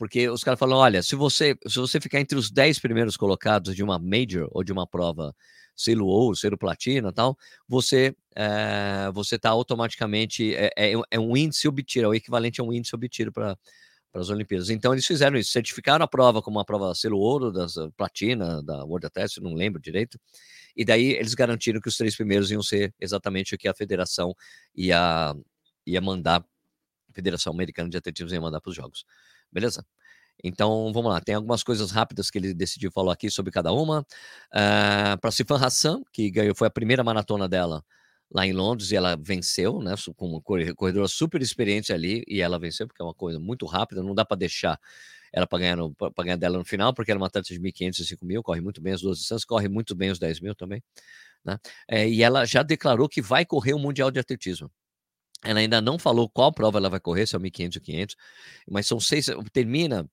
Porque 0.00 0.30
os 0.30 0.42
caras 0.42 0.58
falam: 0.58 0.78
olha, 0.78 1.02
se 1.02 1.14
você, 1.14 1.54
se 1.68 1.78
você 1.78 2.00
ficar 2.00 2.20
entre 2.20 2.38
os 2.38 2.50
10 2.50 2.78
primeiros 2.78 3.18
colocados 3.18 3.76
de 3.76 3.82
uma 3.82 3.98
major 3.98 4.48
ou 4.50 4.64
de 4.64 4.72
uma 4.72 4.86
prova 4.86 5.34
selo 5.76 6.06
ouro, 6.06 6.34
selo 6.34 6.56
platina 6.56 7.12
tal, 7.12 7.36
você 7.68 8.16
é, 8.34 9.10
você 9.12 9.36
está 9.36 9.50
automaticamente. 9.50 10.54
É, 10.54 10.70
é, 10.74 10.92
é, 11.10 11.20
um 11.20 11.36
índice 11.36 11.68
obtido, 11.68 12.06
é 12.06 12.08
o 12.08 12.14
equivalente 12.14 12.62
a 12.62 12.64
um 12.64 12.72
índice 12.72 12.94
obtido 12.94 13.30
para 13.30 13.58
para 14.10 14.22
as 14.22 14.30
Olimpíadas. 14.30 14.70
Então 14.70 14.92
eles 14.94 15.06
fizeram 15.06 15.36
isso, 15.38 15.52
certificaram 15.52 16.02
a 16.02 16.08
prova 16.08 16.40
como 16.42 16.58
uma 16.58 16.64
prova 16.64 16.94
selo 16.94 17.18
ouro, 17.18 17.52
das 17.52 17.76
uh, 17.76 17.92
platina, 17.92 18.62
da 18.62 18.82
World 18.84 19.06
Athletics, 19.06 19.42
não 19.42 19.54
lembro 19.54 19.80
direito. 19.80 20.18
E 20.74 20.82
daí 20.82 21.12
eles 21.12 21.34
garantiram 21.34 21.78
que 21.78 21.88
os 21.88 21.96
três 21.96 22.16
primeiros 22.16 22.50
iam 22.50 22.62
ser 22.62 22.94
exatamente 22.98 23.54
o 23.54 23.58
que 23.58 23.68
a 23.68 23.74
federação 23.74 24.34
ia, 24.74 25.34
ia 25.86 26.00
mandar, 26.00 26.40
a 26.40 27.14
Federação 27.14 27.52
Americana 27.52 27.90
de 27.90 27.98
Atletismo 27.98 28.32
ia 28.32 28.40
mandar 28.40 28.60
para 28.60 28.70
os 28.70 28.76
Jogos. 28.76 29.04
Beleza? 29.52 29.84
Então, 30.42 30.92
vamos 30.92 31.12
lá. 31.12 31.20
Tem 31.20 31.34
algumas 31.34 31.62
coisas 31.62 31.90
rápidas 31.90 32.30
que 32.30 32.38
ele 32.38 32.54
decidiu 32.54 32.90
falar 32.92 33.12
aqui 33.14 33.30
sobre 33.30 33.52
cada 33.52 33.72
uma. 33.72 34.00
Uh, 34.00 34.04
ah, 34.52 35.18
para 35.20 35.30
Sifan 35.30 35.56
Hassan, 35.56 36.02
que 36.12 36.30
ganhou, 36.30 36.54
foi 36.54 36.68
a 36.68 36.70
primeira 36.70 37.04
maratona 37.04 37.48
dela 37.48 37.84
lá 38.32 38.46
em 38.46 38.52
Londres 38.52 38.90
e 38.92 38.96
ela 38.96 39.16
venceu, 39.16 39.80
né? 39.80 39.94
Com 40.16 40.28
uma 40.28 40.40
corredora 40.40 41.08
super 41.08 41.42
experiente 41.42 41.92
ali 41.92 42.24
e 42.28 42.40
ela 42.40 42.58
venceu 42.58 42.86
porque 42.86 43.02
é 43.02 43.04
uma 43.04 43.14
coisa 43.14 43.40
muito 43.40 43.66
rápida, 43.66 44.02
não 44.02 44.14
dá 44.14 44.24
para 44.24 44.36
deixar 44.36 44.78
ela 45.32 45.46
para 45.46 45.58
ganhar, 45.60 45.76
ganhar 46.18 46.36
dela 46.36 46.58
no 46.58 46.64
final, 46.64 46.94
porque 46.94 47.10
ela 47.10 47.18
é 47.18 47.22
uma 47.22 47.26
atleta 47.28 47.52
de 47.52 47.60
1.500 47.60 48.00
e 48.00 48.04
5.000, 48.04 48.42
corre 48.42 48.60
muito 48.60 48.80
bem 48.80 48.92
as 48.94 49.00
duas 49.00 49.18
distâncias, 49.18 49.44
corre 49.44 49.68
muito 49.68 49.94
bem 49.94 50.10
os 50.10 50.18
10 50.18 50.40
mil 50.40 50.54
também, 50.54 50.82
né? 51.44 51.58
É, 51.88 52.08
e 52.08 52.22
ela 52.22 52.44
já 52.46 52.62
declarou 52.62 53.08
que 53.08 53.22
vai 53.22 53.44
correr 53.46 53.74
o 53.74 53.78
Mundial 53.78 54.10
de 54.10 54.20
Atletismo. 54.20 54.70
Ela 55.44 55.60
ainda 55.60 55.80
não 55.80 55.98
falou 55.98 56.28
qual 56.28 56.52
prova 56.52 56.78
ela 56.78 56.90
vai 56.90 57.00
correr, 57.00 57.26
se 57.26 57.34
é 57.34 57.38
o 57.38 57.40
1500 57.40 57.76
ou 57.76 57.82
500, 57.82 58.16
mas 58.68 58.86
são 58.86 59.00
seis. 59.00 59.26
Termina. 59.52 60.08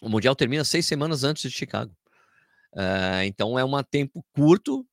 O 0.00 0.08
Mundial 0.08 0.34
termina 0.34 0.64
seis 0.64 0.86
semanas 0.86 1.22
antes 1.24 1.42
de 1.42 1.56
Chicago. 1.56 1.94
Uh, 2.72 3.22
então 3.24 3.58
é 3.58 3.64
um 3.64 3.82
tempo 3.82 4.24
curto 4.32 4.86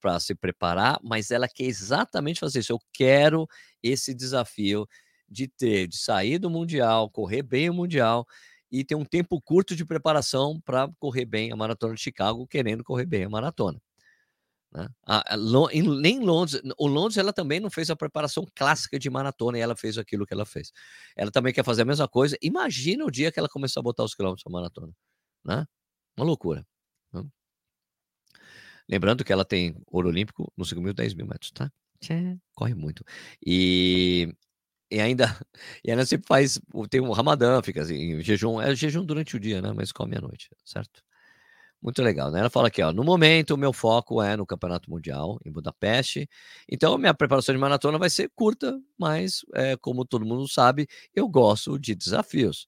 para 0.00 0.18
se 0.18 0.34
preparar, 0.34 0.98
mas 1.02 1.30
ela 1.30 1.46
quer 1.46 1.64
exatamente 1.64 2.40
fazer 2.40 2.60
isso. 2.60 2.72
Eu 2.72 2.80
quero 2.92 3.46
esse 3.82 4.14
desafio 4.14 4.88
de 5.28 5.46
ter, 5.46 5.86
de 5.86 5.96
sair 5.96 6.38
do 6.38 6.50
Mundial, 6.50 7.10
correr 7.10 7.42
bem 7.42 7.68
o 7.70 7.74
Mundial 7.74 8.26
e 8.72 8.84
ter 8.84 8.94
um 8.94 9.04
tempo 9.04 9.40
curto 9.40 9.76
de 9.76 9.84
preparação 9.84 10.60
para 10.64 10.88
correr 10.98 11.24
bem 11.24 11.52
a 11.52 11.56
maratona 11.56 11.94
de 11.94 12.00
Chicago, 12.00 12.46
querendo 12.46 12.82
correr 12.82 13.06
bem 13.06 13.24
a 13.24 13.28
maratona. 13.28 13.80
Né? 14.72 14.88
A, 15.04 15.34
a, 15.34 15.38
em, 15.72 15.82
nem 16.00 16.20
Londres, 16.20 16.62
o 16.78 16.86
Londres 16.86 17.18
ela 17.18 17.32
também 17.32 17.58
não 17.58 17.70
fez 17.70 17.90
a 17.90 17.96
preparação 17.96 18.46
clássica 18.54 18.98
de 18.98 19.10
maratona 19.10 19.58
e 19.58 19.60
ela 19.60 19.76
fez 19.76 19.98
aquilo 19.98 20.26
que 20.26 20.32
ela 20.32 20.46
fez. 20.46 20.72
Ela 21.16 21.30
também 21.30 21.52
quer 21.52 21.64
fazer 21.64 21.82
a 21.82 21.84
mesma 21.84 22.08
coisa. 22.08 22.36
Imagina 22.40 23.04
o 23.04 23.10
dia 23.10 23.32
que 23.32 23.38
ela 23.38 23.48
começar 23.48 23.80
a 23.80 23.82
botar 23.82 24.04
os 24.04 24.14
quilômetros 24.14 24.44
para 24.44 24.52
maratona, 24.52 24.92
né? 25.44 25.66
Uma 26.16 26.26
loucura. 26.26 26.64
Né? 27.12 27.24
Lembrando 28.88 29.24
que 29.24 29.32
ela 29.32 29.44
tem 29.44 29.76
ouro 29.86 30.08
olímpico 30.08 30.52
no 30.56 30.64
5 30.64 30.80
mil, 30.80 30.94
10 30.94 31.14
mil 31.14 31.26
metros, 31.26 31.50
tá? 31.52 31.70
Corre 32.54 32.74
muito. 32.74 33.04
E, 33.44 34.32
e 34.90 35.00
ainda 35.00 35.26
e 35.84 35.90
ainda 35.90 36.06
sempre 36.06 36.26
faz 36.28 36.60
tem 36.90 37.00
um 37.00 37.10
Ramadã, 37.12 37.62
fica 37.62 37.82
assim, 37.82 37.94
em 37.94 38.22
jejum, 38.22 38.60
é 38.60 38.74
jejum 38.74 39.04
durante 39.04 39.36
o 39.36 39.40
dia, 39.40 39.60
né? 39.60 39.72
Mas 39.72 39.92
come 39.92 40.16
à 40.16 40.20
noite, 40.20 40.48
certo? 40.64 41.02
Muito 41.82 42.02
legal, 42.02 42.30
né? 42.30 42.40
Ela 42.40 42.50
fala 42.50 42.68
aqui, 42.68 42.82
ó, 42.82 42.92
no 42.92 43.02
momento 43.02 43.52
o 43.54 43.56
meu 43.56 43.72
foco 43.72 44.22
é 44.22 44.36
no 44.36 44.44
Campeonato 44.44 44.90
Mundial 44.90 45.38
em 45.46 45.50
Budapeste, 45.50 46.28
então 46.70 46.98
minha 46.98 47.14
preparação 47.14 47.54
de 47.54 47.60
maratona 47.60 47.96
vai 47.98 48.10
ser 48.10 48.30
curta, 48.34 48.78
mas 48.98 49.40
é, 49.54 49.76
como 49.78 50.04
todo 50.04 50.26
mundo 50.26 50.46
sabe, 50.46 50.86
eu 51.14 51.26
gosto 51.26 51.78
de 51.78 51.94
desafios. 51.94 52.66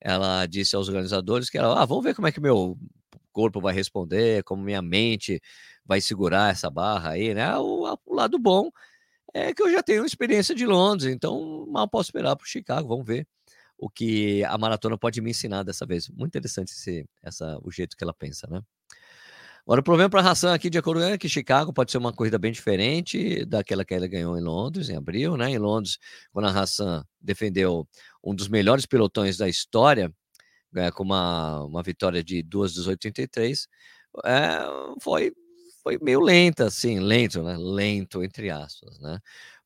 Ela 0.00 0.46
disse 0.46 0.76
aos 0.76 0.88
organizadores 0.88 1.50
que 1.50 1.58
ela, 1.58 1.82
ah, 1.82 1.84
vamos 1.86 2.04
ver 2.04 2.14
como 2.14 2.28
é 2.28 2.32
que 2.32 2.40
meu 2.40 2.78
corpo 3.32 3.60
vai 3.60 3.74
responder, 3.74 4.44
como 4.44 4.62
minha 4.62 4.82
mente 4.82 5.40
vai 5.84 6.00
segurar 6.00 6.52
essa 6.52 6.70
barra 6.70 7.10
aí, 7.12 7.34
né? 7.34 7.56
O, 7.58 7.84
o 8.06 8.14
lado 8.14 8.38
bom 8.38 8.70
é 9.34 9.54
que 9.54 9.62
eu 9.62 9.70
já 9.72 9.82
tenho 9.82 10.04
experiência 10.06 10.54
de 10.54 10.66
Londres, 10.66 11.12
então 11.12 11.66
mal 11.68 11.88
posso 11.88 12.08
esperar 12.10 12.36
para 12.36 12.44
o 12.44 12.48
Chicago, 12.48 12.88
vamos 12.88 13.06
ver 13.06 13.26
o 13.82 13.90
que 13.90 14.44
a 14.44 14.56
maratona 14.56 14.96
pode 14.96 15.20
me 15.20 15.32
ensinar 15.32 15.64
dessa 15.64 15.84
vez. 15.84 16.08
Muito 16.08 16.28
interessante 16.28 16.70
esse, 16.70 17.04
essa, 17.20 17.58
o 17.64 17.70
jeito 17.72 17.96
que 17.96 18.04
ela 18.04 18.14
pensa, 18.14 18.46
né? 18.46 18.62
Agora, 19.66 19.80
o 19.80 19.84
problema 19.84 20.08
para 20.08 20.20
a 20.20 20.30
Hassan 20.30 20.54
aqui 20.54 20.70
de 20.70 20.78
acordo 20.78 21.02
é 21.02 21.18
que 21.18 21.28
Chicago 21.28 21.72
pode 21.72 21.90
ser 21.90 21.98
uma 21.98 22.12
corrida 22.12 22.38
bem 22.38 22.52
diferente 22.52 23.44
daquela 23.44 23.84
que 23.84 23.92
ela 23.92 24.06
ganhou 24.06 24.38
em 24.38 24.40
Londres, 24.40 24.88
em 24.88 24.96
abril, 24.96 25.36
né? 25.36 25.50
Em 25.50 25.58
Londres, 25.58 25.98
quando 26.32 26.46
a 26.46 26.60
Hassan 26.60 27.04
defendeu 27.20 27.88
um 28.22 28.32
dos 28.36 28.46
melhores 28.46 28.86
pelotões 28.86 29.36
da 29.36 29.48
história, 29.48 30.12
é, 30.76 30.92
com 30.92 31.02
uma, 31.02 31.64
uma 31.64 31.82
vitória 31.82 32.22
de 32.22 32.40
2,18,33, 32.44 33.66
é, 34.24 34.60
foi, 35.00 35.32
foi 35.82 35.98
meio 36.00 36.20
lenta, 36.20 36.66
assim, 36.66 37.00
lento, 37.00 37.42
né? 37.42 37.56
Lento, 37.58 38.22
entre 38.22 38.48
aspas, 38.48 39.00
né? 39.00 39.18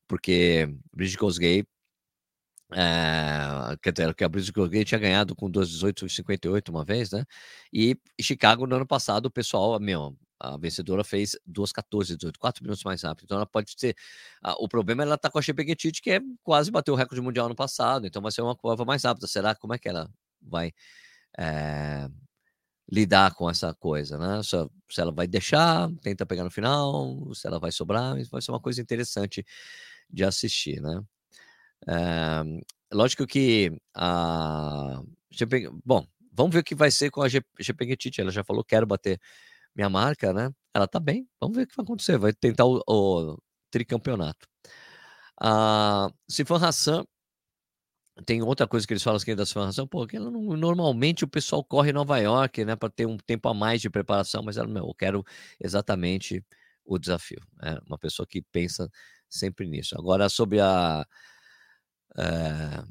Porque 0.07 0.67
Bridget 0.91 1.19
Kosgei 1.19 1.65
é, 2.73 3.77
quer 3.81 3.91
dizer, 3.93 4.13
que 4.13 4.23
a 4.23 4.29
British 4.29 4.51
Gay 4.51 4.83
tinha 4.85 4.99
ganhado 4.99 5.35
com 5.35 5.49
2,18,58 5.49 6.69
uma 6.69 6.83
vez, 6.83 7.11
né? 7.11 7.23
E 7.71 7.97
Chicago, 8.21 8.67
no 8.67 8.75
ano 8.75 8.85
passado, 8.87 9.27
o 9.27 9.31
pessoal, 9.31 9.79
meu, 9.79 10.17
a 10.39 10.57
vencedora 10.57 11.03
fez 11.03 11.35
2,14,18, 11.47 12.37
4 12.37 12.63
minutos 12.63 12.83
mais 12.83 13.01
rápido. 13.03 13.25
Então 13.25 13.37
ela 13.37 13.45
pode 13.45 13.73
ser. 13.77 13.95
o 14.59 14.67
problema 14.67 15.03
é 15.03 15.05
ela 15.05 15.17
tá 15.17 15.29
com 15.29 15.39
a 15.39 15.41
Chepeguetite, 15.41 16.01
que 16.01 16.11
é 16.11 16.19
quase 16.43 16.71
bateu 16.71 16.93
o 16.93 16.97
recorde 16.97 17.21
mundial 17.21 17.49
no 17.49 17.55
passado, 17.55 18.05
então 18.07 18.21
vai 18.21 18.31
ser 18.31 18.41
uma 18.41 18.55
prova 18.55 18.85
mais 18.85 19.03
rápida. 19.03 19.27
Será 19.27 19.55
como 19.55 19.73
é 19.73 19.79
que 19.79 19.87
ela 19.89 20.09
vai 20.41 20.71
é, 21.37 22.09
lidar 22.91 23.33
com 23.35 23.49
essa 23.49 23.73
coisa, 23.75 24.17
né? 24.17 24.43
Se, 24.43 24.57
se 24.89 25.01
ela 25.01 25.11
vai 25.11 25.27
deixar, 25.27 25.89
tenta 26.01 26.25
pegar 26.25 26.43
no 26.43 26.51
final, 26.51 27.33
se 27.35 27.47
ela 27.47 27.59
vai 27.59 27.71
sobrar, 27.71 28.15
vai 28.31 28.41
ser 28.41 28.51
uma 28.51 28.61
coisa 28.61 28.81
interessante 28.81 29.45
de 30.09 30.23
assistir, 30.23 30.81
né? 30.81 31.01
É, 31.87 32.43
lógico 32.93 33.27
que 33.27 33.71
a 33.95 35.01
GP, 35.31 35.69
bom, 35.85 36.05
vamos 36.31 36.53
ver 36.53 36.59
o 36.59 36.63
que 36.63 36.75
vai 36.75 36.91
ser 36.91 37.09
com 37.11 37.21
a 37.21 37.27
GPGTT. 37.29 38.21
Ela 38.21 38.31
já 38.31 38.43
falou 38.43 38.63
quero 38.63 38.85
bater 38.85 39.19
minha 39.75 39.89
marca, 39.89 40.33
né? 40.33 40.49
Ela 40.73 40.87
tá 40.87 40.99
bem. 40.99 41.27
Vamos 41.41 41.57
ver 41.57 41.63
o 41.63 41.67
que 41.67 41.75
vai 41.75 41.83
acontecer. 41.83 42.17
Vai 42.17 42.33
tentar 42.33 42.65
o, 42.65 42.81
o 42.87 43.37
tricampeonato. 43.71 44.47
A 45.39 46.09
Sifan 46.29 46.57
Hassan 46.57 47.05
tem 48.25 48.41
outra 48.41 48.67
coisa 48.67 48.87
que 48.87 48.93
eles 48.93 49.03
falam 49.03 49.19
aqui 49.21 49.35
da 49.35 49.43
Hassan, 49.43 49.87
pô, 49.87 50.07
que 50.07 50.17
não, 50.17 50.31
normalmente 50.31 51.23
o 51.23 51.27
pessoal 51.27 51.63
corre 51.63 51.91
em 51.91 51.93
Nova 51.93 52.17
York, 52.17 52.65
né, 52.65 52.75
para 52.75 52.89
ter 52.89 53.05
um 53.05 53.17
tempo 53.17 53.47
a 53.47 53.53
mais 53.53 53.81
de 53.81 53.89
preparação, 53.89 54.41
mas 54.43 54.57
ela 54.57 54.67
não, 54.67 54.87
eu 54.87 54.93
quero 54.95 55.23
exatamente 55.59 56.43
o 56.83 56.97
desafio. 56.97 57.39
É 57.61 57.73
né? 57.73 57.79
uma 57.87 57.97
pessoa 57.97 58.25
que 58.25 58.41
pensa 58.51 58.89
sempre 59.29 59.67
nisso. 59.67 59.95
Agora 59.97 60.29
sobre 60.29 60.59
a 60.59 61.05
é, 62.17 62.83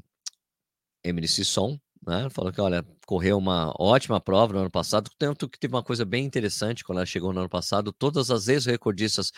Emily 1.03 1.27
Sisson, 1.27 1.79
né? 2.05 2.29
Falou 2.29 2.51
que, 2.51 2.61
olha, 2.61 2.85
correu 3.05 3.37
uma 3.37 3.73
ótima 3.77 4.19
prova 4.19 4.53
no 4.53 4.59
ano 4.59 4.71
passado, 4.71 5.09
tanto 5.17 5.49
que 5.49 5.59
teve 5.59 5.73
uma 5.73 5.83
coisa 5.83 6.05
bem 6.05 6.25
interessante 6.25 6.83
quando 6.83 6.99
ela 6.99 7.05
chegou 7.05 7.33
no 7.33 7.39
ano 7.41 7.49
passado, 7.49 7.91
todas 7.91 8.31
as 8.31 8.47
ex-recordistas 8.47 9.31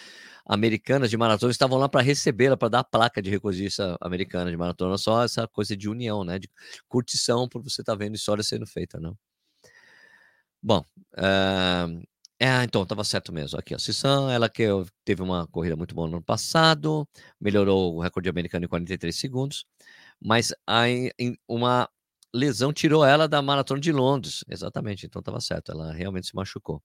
americanas 0.45 1.09
de 1.09 1.17
maratona 1.17 1.51
estavam 1.51 1.77
lá 1.79 1.89
para 1.89 2.01
recebê-la, 2.01 2.57
para 2.57 2.69
dar 2.69 2.79
a 2.79 2.83
placa 2.83 3.21
de 3.21 3.29
recordista 3.29 3.97
americana 4.01 4.51
de 4.51 4.57
maratona, 4.57 4.97
só 4.97 5.23
essa 5.23 5.47
coisa 5.47 5.75
de 5.75 5.89
união, 5.89 6.23
né? 6.23 6.39
De 6.39 6.49
curtição 6.87 7.47
por 7.49 7.61
você 7.63 7.81
estar 7.81 7.93
tá 7.93 7.97
vendo 7.97 8.15
história 8.15 8.43
sendo 8.43 8.67
feita, 8.67 8.99
não? 8.99 9.17
Bom, 10.61 10.85
uh, 11.17 12.03
é, 12.39 12.63
então, 12.63 12.83
estava 12.83 13.03
certo 13.03 13.33
mesmo. 13.33 13.59
Aqui, 13.59 13.73
a 13.75 13.79
Sissan, 13.79 14.31
ela 14.31 14.49
que 14.49 14.63
teve 15.03 15.21
uma 15.21 15.45
corrida 15.47 15.75
muito 15.75 15.93
boa 15.93 16.07
no 16.07 16.15
ano 16.17 16.23
passado, 16.25 17.07
melhorou 17.39 17.95
o 17.95 18.01
recorde 18.01 18.29
americano 18.29 18.65
em 18.65 18.67
43 18.69 19.15
segundos, 19.15 19.65
mas 20.21 20.53
aí, 20.67 21.11
uma 21.47 21.89
lesão 22.33 22.71
tirou 22.73 23.05
ela 23.05 23.27
da 23.27 23.41
maratona 23.41 23.81
de 23.81 23.91
Londres. 23.91 24.43
Exatamente, 24.49 25.05
então 25.05 25.19
estava 25.19 25.41
certo, 25.41 25.71
ela 25.71 25.91
realmente 25.93 26.27
se 26.27 26.35
machucou. 26.35 26.81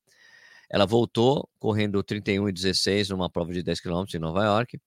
Ela 0.70 0.86
voltou 0.86 1.48
correndo 1.58 2.02
31 2.02 2.48
e 2.48 2.52
16 2.52 3.10
numa 3.10 3.30
prova 3.30 3.52
de 3.52 3.62
10 3.62 3.80
km 3.80 4.16
em 4.16 4.20
Nova 4.20 4.44
York, 4.44 4.80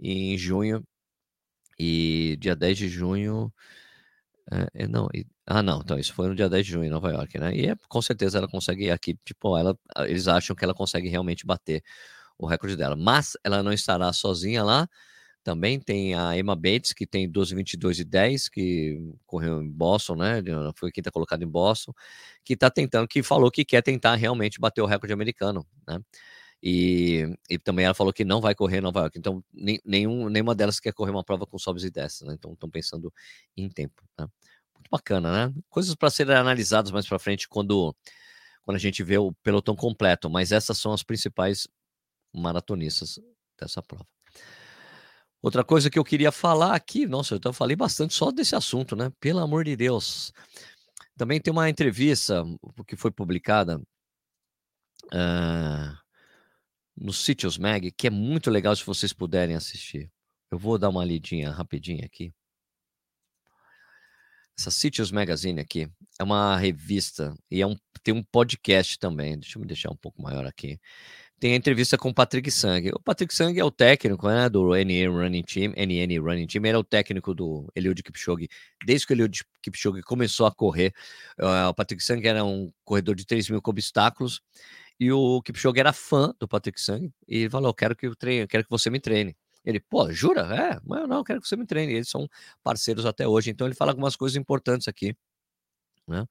em 0.00 0.38
junho, 0.38 0.84
e 1.78 2.36
dia 2.40 2.56
10 2.56 2.78
de 2.78 2.88
junho. 2.88 3.52
É, 4.74 4.86
não, 4.88 5.08
ah, 5.46 5.62
não, 5.62 5.80
então 5.82 5.98
isso 5.98 6.14
foi 6.14 6.28
no 6.28 6.34
dia 6.34 6.48
10 6.48 6.64
de 6.64 6.72
junho 6.72 6.84
em 6.86 6.90
Nova 6.90 7.10
York, 7.10 7.38
né? 7.38 7.54
E 7.54 7.66
é, 7.68 7.76
com 7.88 8.00
certeza 8.00 8.38
ela 8.38 8.48
consegue 8.48 8.90
aqui, 8.90 9.18
tipo, 9.24 9.56
ela, 9.58 9.78
eles 10.06 10.26
acham 10.26 10.56
que 10.56 10.64
ela 10.64 10.74
consegue 10.74 11.08
realmente 11.08 11.44
bater 11.46 11.82
o 12.38 12.46
recorde 12.46 12.76
dela. 12.76 12.96
Mas 12.96 13.36
ela 13.44 13.62
não 13.62 13.72
estará 13.72 14.12
sozinha 14.12 14.62
lá. 14.64 14.88
Também 15.44 15.80
tem 15.80 16.14
a 16.14 16.38
Emma 16.38 16.56
Bates, 16.56 16.92
que 16.94 17.06
tem 17.06 17.30
12, 17.30 17.54
22 17.56 18.00
e 18.00 18.04
10, 18.04 18.48
que 18.50 18.98
correu 19.26 19.62
em 19.62 19.70
Boston, 19.70 20.16
né? 20.16 20.42
Foi 20.76 20.92
quem 20.92 21.02
está 21.02 21.10
colocado 21.12 21.42
em 21.44 21.48
Boston, 21.48 21.92
que 22.44 22.54
está 22.54 22.70
tentando, 22.70 23.08
que 23.08 23.22
falou 23.22 23.50
que 23.50 23.64
quer 23.64 23.82
tentar 23.82 24.16
realmente 24.16 24.60
bater 24.60 24.82
o 24.82 24.86
recorde 24.86 25.12
americano, 25.14 25.66
né? 25.88 26.00
E, 26.62 27.26
e 27.50 27.58
também 27.58 27.84
ela 27.86 27.94
falou 27.94 28.12
que 28.12 28.24
não 28.24 28.40
vai 28.40 28.54
correr 28.54 28.78
em 28.78 28.80
Nova 28.82 29.00
York. 29.00 29.18
Então, 29.18 29.44
nem, 29.52 29.80
nenhum, 29.84 30.28
nenhuma 30.30 30.54
delas 30.54 30.80
quer 30.80 30.92
correr 30.94 31.10
uma 31.12 31.24
prova 31.24 31.46
com 31.46 31.58
sobes 31.58 31.84
e 31.84 31.90
desces, 31.90 32.22
né? 32.22 32.34
Então, 32.34 32.52
estão 32.54 32.70
pensando 32.70 33.12
em 33.56 33.68
tempo, 33.68 34.02
né? 34.18 34.26
Muito 34.74 34.90
bacana, 34.90 35.48
né? 35.48 35.54
Coisas 35.68 35.94
para 35.94 36.10
serem 36.10 36.34
analisadas 36.34 36.90
mais 36.90 37.06
para 37.06 37.18
frente 37.18 37.48
quando, 37.48 37.94
quando 38.62 38.76
a 38.76 38.80
gente 38.80 39.02
vê 39.02 39.18
o 39.18 39.32
pelotão 39.42 39.74
completo, 39.74 40.28
mas 40.28 40.52
essas 40.52 40.78
são 40.78 40.92
as 40.92 41.02
principais 41.02 41.68
maratonistas 42.32 43.18
dessa 43.58 43.82
prova. 43.82 44.06
Outra 45.40 45.62
coisa 45.62 45.90
que 45.90 45.98
eu 45.98 46.04
queria 46.04 46.32
falar 46.32 46.74
aqui, 46.74 47.06
nossa, 47.06 47.38
eu 47.42 47.52
falei 47.52 47.76
bastante 47.76 48.14
só 48.14 48.30
desse 48.32 48.56
assunto, 48.56 48.96
né? 48.96 49.12
Pelo 49.20 49.40
amor 49.40 49.64
de 49.64 49.76
Deus. 49.76 50.32
Também 51.16 51.40
tem 51.40 51.52
uma 51.52 51.68
entrevista 51.68 52.42
que 52.86 52.96
foi 52.96 53.10
publicada 53.10 53.78
uh, 55.12 55.98
no 56.96 57.12
Sítios 57.12 57.58
Mag, 57.58 57.92
que 57.92 58.06
é 58.06 58.10
muito 58.10 58.50
legal 58.50 58.74
se 58.74 58.86
vocês 58.86 59.12
puderem 59.12 59.54
assistir. 59.54 60.10
Eu 60.50 60.58
vou 60.58 60.78
dar 60.78 60.88
uma 60.88 61.04
lidinha 61.04 61.50
rapidinha 61.50 62.06
aqui. 62.06 62.32
Essa 64.58 64.70
Cities 64.70 65.10
Magazine 65.10 65.60
aqui 65.60 65.88
é 66.18 66.22
uma 66.22 66.56
revista 66.56 67.34
e 67.50 67.60
é 67.60 67.66
um, 67.66 67.76
tem 68.02 68.14
um 68.14 68.22
podcast 68.22 68.98
também. 68.98 69.38
Deixa 69.38 69.58
eu 69.58 69.60
me 69.60 69.66
deixar 69.66 69.90
um 69.90 69.96
pouco 69.96 70.22
maior 70.22 70.46
aqui. 70.46 70.78
Tem 71.40 71.52
a 71.52 71.56
entrevista 71.56 71.98
com 71.98 72.08
o 72.08 72.14
Patrick 72.14 72.50
Sang. 72.50 72.90
O 72.94 73.00
Patrick 73.00 73.34
Sang 73.34 73.58
é 73.58 73.64
o 73.64 73.70
técnico 73.70 74.28
né, 74.28 74.48
do 74.48 74.70
NN 74.74 75.10
Running 75.10 75.42
Team. 75.42 75.72
NN 75.76 76.18
Running 76.20 76.46
Team. 76.46 76.64
Ele 76.64 76.76
é 76.76 76.78
o 76.78 76.84
técnico 76.84 77.34
do 77.34 77.70
Eliud 77.74 78.00
Kipchoge. 78.02 78.48
Desde 78.86 79.06
que 79.06 79.12
o 79.12 79.14
Eliud 79.14 79.42
Kipchoge 79.60 80.02
começou 80.02 80.46
a 80.46 80.52
correr, 80.54 80.94
uh, 81.40 81.68
o 81.68 81.74
Patrick 81.74 82.02
Sang 82.02 82.26
era 82.26 82.44
um 82.44 82.72
corredor 82.84 83.16
de 83.16 83.26
3 83.26 83.50
mil 83.50 83.60
com 83.60 83.70
obstáculos. 83.72 84.40
E 84.98 85.10
o 85.10 85.42
Kipchoge 85.42 85.80
era 85.80 85.92
fã 85.92 86.32
do 86.38 86.46
Patrick 86.46 86.80
Sang. 86.80 87.12
E 87.26 87.48
falou: 87.50 87.74
quero 87.74 87.96
que, 87.96 88.06
eu 88.06 88.14
treine, 88.14 88.46
quero 88.46 88.64
que 88.64 88.70
você 88.70 88.88
me 88.88 89.00
treine. 89.00 89.36
Ele, 89.64 89.80
pô, 89.80 90.12
jura? 90.12 90.42
É, 90.54 90.80
mas 90.84 91.08
não, 91.08 91.24
quero 91.24 91.40
que 91.40 91.48
você 91.48 91.56
me 91.56 91.66
treine. 91.66 91.94
Eles 91.94 92.08
são 92.08 92.28
parceiros 92.62 93.06
até 93.06 93.26
hoje, 93.26 93.50
então 93.50 93.66
ele 93.66 93.74
fala 93.74 93.92
algumas 93.92 94.16
coisas 94.16 94.36
importantes 94.36 94.88
aqui, 94.88 95.16
né? 96.06 96.26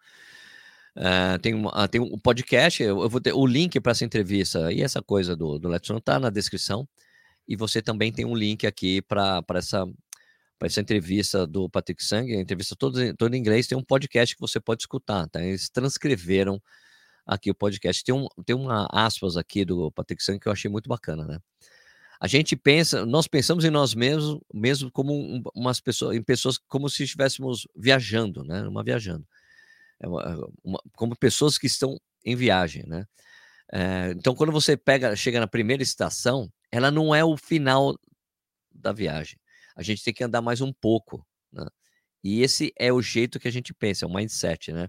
Uh, 0.95 1.39
tem, 1.41 1.55
uma, 1.55 1.71
ah, 1.71 1.87
tem 1.87 1.99
um 1.99 2.19
podcast, 2.19 2.83
eu, 2.83 3.01
eu 3.01 3.09
vou 3.09 3.19
ter 3.19 3.33
o 3.33 3.47
link 3.47 3.79
para 3.79 3.93
essa 3.93 4.05
entrevista 4.05 4.71
e 4.71 4.83
essa 4.83 5.01
coisa 5.01 5.35
do, 5.35 5.57
do 5.57 5.67
Let's 5.67 5.89
tá 6.03 6.19
na 6.19 6.29
descrição. 6.29 6.87
E 7.47 7.55
você 7.55 7.81
também 7.81 8.11
tem 8.11 8.25
um 8.25 8.35
link 8.35 8.65
aqui 8.65 9.01
para 9.01 9.43
essa, 9.55 9.85
essa 10.61 10.81
entrevista 10.81 11.45
do 11.47 11.69
Patrick 11.69 12.03
Sang, 12.03 12.31
a 12.33 12.39
entrevista 12.39 12.75
toda, 12.75 13.13
toda 13.15 13.35
em 13.35 13.39
inglês. 13.39 13.67
Tem 13.67 13.77
um 13.77 13.83
podcast 13.83 14.35
que 14.35 14.41
você 14.41 14.59
pode 14.59 14.83
escutar, 14.83 15.27
tá? 15.27 15.43
Eles 15.43 15.69
transcreveram 15.69 16.61
aqui 17.25 17.51
o 17.51 17.55
podcast. 17.55 18.03
Tem, 18.03 18.15
um, 18.15 18.27
tem 18.45 18.55
uma 18.55 18.87
aspas 18.91 19.35
aqui 19.35 19.65
do 19.65 19.91
Patrick 19.91 20.23
Sang 20.23 20.39
que 20.39 20.47
eu 20.47 20.51
achei 20.51 20.69
muito 20.69 20.87
bacana, 20.87 21.25
né? 21.25 21.39
A 22.23 22.27
gente 22.27 22.55
pensa, 22.55 23.05
nós 23.05 23.27
pensamos 23.27 23.65
em 23.65 23.69
nós 23.69 23.93
mesmos, 23.93 24.39
mesmo 24.53 24.89
como 24.89 25.13
um, 25.13 25.43
umas 25.53 25.81
pessoas, 25.81 26.15
em 26.15 26.23
pessoas 26.23 26.57
como 26.57 26.89
se 26.89 27.03
estivéssemos 27.03 27.67
viajando, 27.75 28.45
né? 28.45 28.65
Uma 28.65 28.81
viajando. 28.81 29.27
É 29.99 30.07
uma, 30.07 30.49
uma, 30.63 30.81
como 30.95 31.17
pessoas 31.17 31.57
que 31.57 31.67
estão 31.67 31.99
em 32.23 32.33
viagem, 32.33 32.85
né? 32.87 33.05
É, 33.73 34.11
então, 34.15 34.33
quando 34.33 34.53
você 34.53 34.77
pega, 34.77 35.13
chega 35.17 35.37
na 35.37 35.47
primeira 35.47 35.83
estação, 35.83 36.49
ela 36.71 36.89
não 36.89 37.13
é 37.13 37.25
o 37.25 37.35
final 37.35 37.99
da 38.71 38.93
viagem. 38.93 39.37
A 39.75 39.83
gente 39.83 40.01
tem 40.01 40.13
que 40.13 40.23
andar 40.23 40.41
mais 40.41 40.61
um 40.61 40.71
pouco, 40.71 41.27
né? 41.51 41.67
E 42.23 42.41
esse 42.41 42.71
é 42.79 42.93
o 42.93 43.01
jeito 43.01 43.37
que 43.37 43.49
a 43.49 43.51
gente 43.51 43.73
pensa, 43.73 44.05
é 44.05 44.07
o 44.07 44.13
mindset, 44.13 44.71
né? 44.71 44.87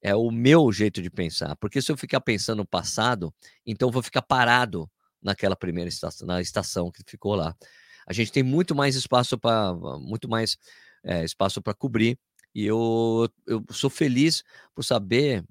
É 0.00 0.14
o 0.14 0.30
meu 0.30 0.70
jeito 0.70 1.02
de 1.02 1.10
pensar. 1.10 1.56
Porque 1.56 1.82
se 1.82 1.90
eu 1.90 1.96
ficar 1.96 2.20
pensando 2.20 2.58
no 2.58 2.66
passado, 2.66 3.34
então 3.66 3.88
eu 3.88 3.92
vou 3.92 4.04
ficar 4.04 4.22
parado 4.22 4.88
naquela 5.26 5.56
primeira 5.56 5.88
estação, 5.88 6.26
na 6.26 6.40
estação 6.40 6.90
que 6.90 7.02
ficou 7.06 7.34
lá. 7.34 7.54
A 8.06 8.12
gente 8.12 8.30
tem 8.32 8.42
muito 8.44 8.74
mais 8.74 8.94
espaço 8.94 9.36
para 9.36 9.74
muito 10.00 10.28
mais 10.28 10.56
é, 11.04 11.24
espaço 11.24 11.60
para 11.60 11.74
cobrir 11.74 12.18
e 12.54 12.64
eu, 12.64 13.28
eu 13.46 13.64
sou 13.72 13.90
feliz 13.90 14.44
por 14.74 14.84
saber 14.84 15.44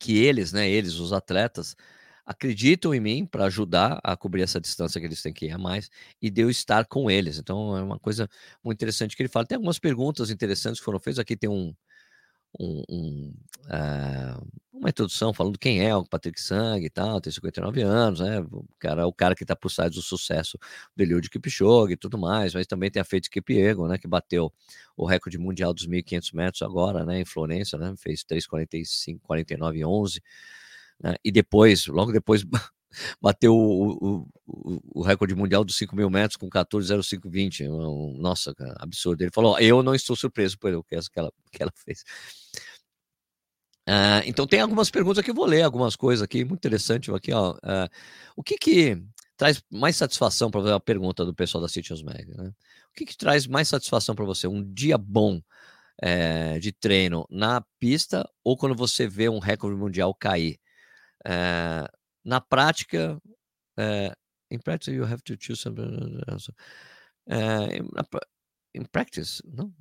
que 0.00 0.18
eles, 0.18 0.52
né, 0.52 0.68
eles, 0.68 0.94
os 0.94 1.12
atletas, 1.12 1.74
acreditam 2.24 2.92
em 2.92 3.00
mim 3.00 3.24
para 3.24 3.44
ajudar 3.46 4.00
a 4.02 4.16
cobrir 4.16 4.42
essa 4.42 4.60
distância 4.60 5.00
que 5.00 5.06
eles 5.06 5.22
têm 5.22 5.32
que 5.32 5.46
ir 5.46 5.52
a 5.52 5.58
mais 5.58 5.88
e 6.20 6.28
de 6.28 6.42
eu 6.42 6.50
estar 6.50 6.84
com 6.86 7.10
eles. 7.10 7.38
Então 7.38 7.76
é 7.76 7.82
uma 7.82 7.98
coisa 8.00 8.28
muito 8.64 8.76
interessante 8.76 9.16
que 9.16 9.22
ele 9.22 9.28
fala. 9.28 9.46
Tem 9.46 9.56
algumas 9.56 9.78
perguntas 9.78 10.28
interessantes 10.28 10.80
que 10.80 10.84
foram 10.84 10.98
feitas. 10.98 11.20
Aqui 11.20 11.36
tem 11.36 11.48
um, 11.48 11.72
um, 12.58 12.82
um 12.88 13.34
uh, 13.66 14.46
uma 14.78 14.90
introdução 14.90 15.32
falando 15.32 15.58
quem 15.58 15.84
é 15.84 15.94
o 15.96 16.04
Patrick 16.04 16.40
Sang 16.40 16.84
e 16.84 16.90
tal, 16.90 17.20
tem 17.20 17.32
59 17.32 17.82
anos, 17.82 18.20
né? 18.20 18.40
O 18.40 18.64
cara, 18.78 19.06
o 19.06 19.12
cara 19.12 19.34
que 19.34 19.42
está 19.42 19.56
por 19.56 19.72
trás 19.72 19.90
do 19.90 20.02
sucesso 20.02 20.58
do 20.94 21.02
Eliud 21.02 21.28
Kipchoge 21.30 21.94
e 21.94 21.96
tudo 21.96 22.18
mais, 22.18 22.54
mas 22.54 22.66
também 22.66 22.90
tem 22.90 23.00
a 23.00 23.04
Feito 23.04 23.30
Kipiergo, 23.30 23.88
né? 23.88 23.98
Que 23.98 24.06
bateu 24.06 24.52
o 24.96 25.06
recorde 25.06 25.38
mundial 25.38 25.72
dos 25.72 25.88
1.500 25.88 26.34
metros 26.34 26.62
agora, 26.62 27.04
né? 27.04 27.20
Em 27.20 27.24
Florença, 27.24 27.78
né? 27.78 27.94
Fez 27.96 28.22
3,45, 28.24 29.20
49 29.22 29.84
11. 29.84 30.22
Né? 31.00 31.14
E 31.24 31.32
depois, 31.32 31.86
logo 31.86 32.12
depois, 32.12 32.44
bateu 33.20 33.54
o, 33.54 34.26
o, 34.46 34.82
o, 34.94 35.02
recorde 35.02 35.34
mundial 35.34 35.64
dos 35.64 35.76
5 35.76 35.94
mil 35.96 36.10
metros 36.10 36.36
com 36.36 36.48
14,0520. 36.48 37.68
Nossa, 38.18 38.54
cara, 38.54 38.76
absurdo. 38.78 39.22
Ele 39.22 39.30
falou: 39.32 39.58
Eu 39.58 39.82
não 39.82 39.94
estou 39.94 40.16
surpreso 40.16 40.58
pelo 40.58 40.84
que 40.84 40.94
ela, 40.94 41.32
que 41.52 41.62
ela 41.62 41.72
fez. 41.74 42.04
Uh, 43.88 44.18
então 44.24 44.46
tem 44.46 44.60
algumas 44.60 44.90
perguntas 44.90 45.24
que 45.24 45.30
eu 45.30 45.34
vou 45.34 45.46
ler, 45.46 45.62
algumas 45.62 45.94
coisas 45.94 46.22
aqui, 46.22 46.44
muito 46.44 46.58
interessante 46.58 47.10
aqui, 47.12 47.32
ó. 47.32 47.52
Uh, 47.52 47.88
o 48.34 48.42
que 48.42 48.56
que 48.56 49.00
traz 49.36 49.62
mais 49.70 49.96
satisfação 49.96 50.50
para 50.50 50.74
a 50.74 50.80
pergunta 50.80 51.24
do 51.24 51.34
pessoal 51.34 51.62
da 51.62 51.68
City 51.68 51.92
Mag, 52.02 52.26
né? 52.26 52.52
O 52.90 52.94
que 52.94 53.04
que 53.04 53.16
traz 53.16 53.46
mais 53.46 53.68
satisfação 53.68 54.14
para 54.14 54.24
você? 54.24 54.48
Um 54.48 54.62
dia 54.72 54.98
bom 54.98 55.40
é, 56.02 56.58
de 56.58 56.72
treino 56.72 57.26
na 57.30 57.62
pista 57.78 58.28
ou 58.42 58.56
quando 58.56 58.74
você 58.74 59.06
vê 59.06 59.28
um 59.28 59.38
recorde 59.38 59.76
mundial 59.76 60.14
cair? 60.14 60.58
É, 61.24 61.86
na 62.26 62.40
prática, 62.40 63.20
é, 63.78 64.12
in 64.50 64.58
practice 64.58 64.94
you 64.94 65.04
have 65.04 65.22
to 65.24 65.36
choose 65.40 65.62
something. 65.62 66.20
É, 67.28 67.80
in 68.74 68.84
practice, 68.84 69.42
não? 69.44 69.72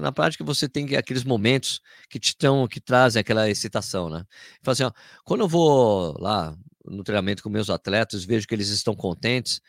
Na 0.00 0.12
prática, 0.12 0.44
você 0.44 0.68
tem 0.68 0.96
aqueles 0.96 1.24
momentos 1.24 1.80
que 2.08 2.18
te 2.18 2.28
estão, 2.28 2.66
que 2.68 2.80
trazem 2.80 3.20
aquela 3.20 3.50
excitação, 3.50 4.08
né? 4.08 4.24
Assim, 4.66 4.84
ó, 4.84 4.92
quando 5.24 5.42
eu 5.42 5.48
vou 5.48 6.14
lá 6.18 6.56
no 6.84 7.02
treinamento 7.04 7.42
com 7.42 7.50
meus 7.50 7.68
atletas, 7.68 8.24
vejo 8.24 8.46
que 8.46 8.54
eles 8.54 8.68
estão 8.68 8.94
contentes, 8.94 9.60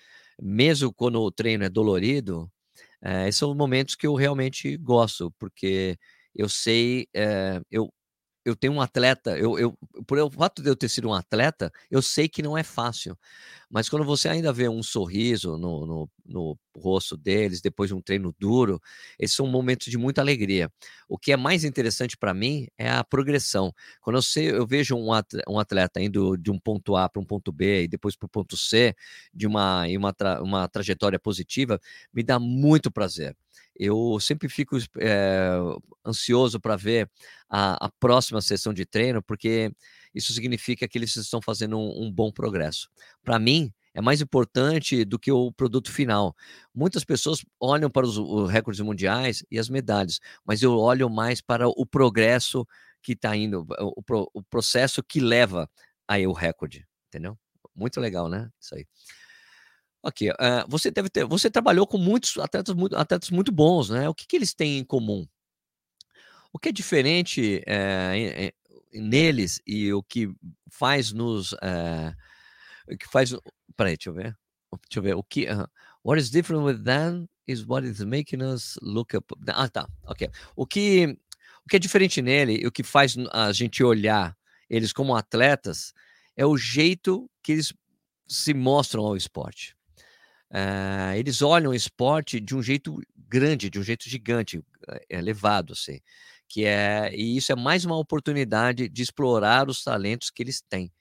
mesmo 0.41 0.93
quando 0.93 1.21
o 1.21 1.32
treino 1.32 1.63
é 1.65 1.69
dolorido, 1.69 2.50
é, 3.02 3.28
esses 3.28 3.39
são 3.39 3.54
momentos 3.56 3.95
que 3.95 4.08
eu 4.08 4.15
realmente 4.15 4.78
gosto, 4.78 5.32
porque 5.39 5.97
eu 6.36 6.47
sei, 6.50 7.08
é, 7.15 7.62
eu, 7.71 7.91
eu 8.47 8.55
tenho 8.55 8.73
um 8.73 8.81
atleta, 8.81 9.38
eu, 9.38 9.60
eu, 9.60 9.77
por 10.07 10.17
o 10.19 10.31
fato 10.31 10.62
de 10.62 10.69
eu 10.69 10.75
ter 10.75 10.88
sido 10.88 11.10
um 11.10 11.13
atleta, 11.13 11.69
eu 11.91 12.01
sei 12.01 12.29
que 12.29 12.41
não 12.41 12.57
é 12.57 12.63
fácil. 12.63 13.17
Mas 13.69 13.89
quando 13.89 14.05
você 14.05 14.29
ainda 14.29 14.53
vê 14.53 14.69
um 14.69 14.81
sorriso 14.81 15.57
no, 15.57 15.86
no, 15.86 16.10
no 16.25 16.60
rosto 16.77 17.17
deles, 17.17 17.60
depois 17.60 17.89
de 17.89 17.93
um 17.93 18.01
treino 18.01 18.33
duro, 18.39 18.81
esses 19.19 19.36
são 19.36 19.45
momentos 19.47 19.88
de 19.88 19.97
muita 19.97 20.21
alegria. 20.21 20.71
O 21.10 21.17
que 21.17 21.33
é 21.33 21.38
mais 21.38 21.65
interessante 21.65 22.15
para 22.15 22.33
mim 22.33 22.67
é 22.77 22.89
a 22.89 23.03
progressão. 23.03 23.73
Quando 24.01 24.15
eu, 24.15 24.21
sei, 24.21 24.49
eu 24.51 24.65
vejo 24.65 24.95
um 24.95 25.12
atleta, 25.12 25.51
um 25.51 25.60
atleta 25.60 26.01
indo 26.01 26.38
de 26.38 26.49
um 26.49 26.57
ponto 26.57 26.95
A 26.95 27.10
para 27.10 27.21
um 27.21 27.25
ponto 27.25 27.51
B 27.51 27.83
e 27.83 27.88
depois 27.89 28.15
para 28.15 28.27
o 28.27 28.29
ponto 28.29 28.55
C, 28.55 28.95
de 29.33 29.45
uma, 29.45 29.86
uma, 29.88 30.13
tra, 30.13 30.41
uma 30.41 30.67
trajetória 30.69 31.19
positiva, 31.19 31.79
me 32.13 32.23
dá 32.23 32.39
muito 32.39 32.89
prazer 32.89 33.36
eu 33.79 34.19
sempre 34.19 34.49
fico 34.49 34.77
é, 34.99 35.57
ansioso 36.05 36.59
para 36.59 36.75
ver 36.75 37.09
a, 37.49 37.85
a, 37.85 37.89
próxima 37.99 38.41
sessão 38.41 38.73
de 38.73 38.85
treino, 38.85 39.21
porque 39.21 39.71
isso 40.13 40.33
significa 40.33 40.87
que 40.87 40.97
eles 40.97 41.15
estão 41.15 41.41
fazendo 41.41 41.77
um, 41.77 42.05
um 42.05 42.11
bom 42.11 42.31
progresso. 42.31 42.89
Para 43.23 43.37
mim, 43.39 43.71
é 43.93 44.01
mais 44.01 44.21
importante 44.21 45.03
do 45.03 45.17
que 45.17 45.31
o 45.31 45.51
produto 45.51 45.91
final. 45.91 46.35
Muitas 46.73 47.03
pessoas 47.03 47.43
olham 47.59 47.89
para 47.89 48.05
os, 48.05 48.17
os 48.17 48.49
recordes 48.49 48.81
mundiais 48.81 49.43
e 49.49 49.57
as 49.57 49.69
medalhas, 49.69 50.19
mas 50.45 50.61
eu 50.61 50.77
olho 50.77 51.09
mais 51.09 51.41
para 51.41 51.67
o 51.67 51.85
progresso 51.85 52.65
que 53.01 53.13
está 53.13 53.35
indo, 53.35 53.65
o, 53.79 54.29
o, 54.33 54.43
processo 54.43 55.01
que 55.01 55.19
leva 55.19 55.69
aí 56.07 56.27
o 56.27 56.31
recorde, 56.31 56.85
entendeu? 57.07 57.37
Muito 57.75 57.99
legal, 57.99 58.29
né? 58.29 58.49
Isso 58.59 58.75
aí. 58.75 58.85
Ok, 60.03 60.29
uh, 60.29 60.33
você 60.67 60.91
deve 60.91 61.10
ter, 61.10 61.25
você 61.25 61.49
trabalhou 61.49 61.86
com 61.88 61.97
muitos 61.97 62.38
atletas 62.38 62.75
muito, 62.75 62.95
atletas 62.95 63.29
muito 63.29 63.51
bons, 63.51 63.89
né? 63.89 64.07
O 64.07 64.13
que, 64.13 64.25
que 64.25 64.36
eles 64.36 64.53
têm 64.53 64.77
em 64.77 64.83
comum? 64.83 65.27
O 66.53 66.60
que 66.60 66.69
é 66.69 66.71
diferente 66.71 67.62
é, 67.67 68.53
neles 68.93 69.62
e 69.65 69.91
o 69.93 70.01
que 70.01 70.29
faz 70.69 71.12
nos, 71.12 71.53
é, 71.62 72.13
o 72.91 72.97
que 72.97 73.07
faz, 73.07 73.36
peraí, 73.75 73.95
deixa 73.95 74.10
eu 74.10 74.13
ver, 74.13 74.38
deixa 74.89 74.99
eu 74.99 75.03
ver, 75.03 75.15
o 75.15 75.23
que, 75.23 75.45
uh, 75.45 75.67
what 76.03 76.19
is 76.19 76.29
different 76.29 76.63
with 76.63 76.83
them 76.83 77.27
is 77.47 77.63
what 77.65 77.86
is 77.88 78.01
making 78.01 78.41
us 78.41 78.77
look 78.81 79.15
up, 79.15 79.33
ah, 79.49 79.69
tá, 79.69 79.88
ok, 80.05 80.29
o 80.55 80.65
que, 80.65 81.17
o 81.65 81.69
que 81.69 81.75
é 81.75 81.79
diferente 81.79 82.21
nele 82.21 82.60
e 82.62 82.67
o 82.67 82.71
que 82.71 82.83
faz 82.83 83.15
a 83.31 83.51
gente 83.51 83.83
olhar 83.83 84.36
eles 84.69 84.91
como 84.91 85.15
atletas 85.15 85.93
é 86.36 86.45
o 86.45 86.57
jeito 86.57 87.29
que 87.41 87.53
eles 87.53 87.73
se 88.27 88.53
mostram 88.53 89.05
ao 89.05 89.15
esporte. 89.15 89.76
Uh, 90.51 91.13
eles 91.17 91.41
olham 91.41 91.71
o 91.71 91.75
esporte 91.75 92.39
de 92.39 92.55
um 92.55 92.63
jeito 92.63 93.01
grande, 93.15 93.69
de 93.69 93.79
um 93.79 93.83
jeito 93.83 94.10
gigante, 94.10 94.62
eh, 94.88 95.05
elevado, 95.10 95.73
assim, 95.73 95.99
que 96.47 96.65
é 96.65 97.13
e 97.13 97.36
isso 97.38 97.51
é 97.51 97.55
mais 97.55 97.83
uma 97.83 97.97
oportunidade 97.97 98.88
de 98.88 99.01
explorar 99.01 99.69
os 99.69 99.83
talentos 99.83 100.29
que 100.29 100.41
eles 100.41 100.62
têm. 100.62 100.91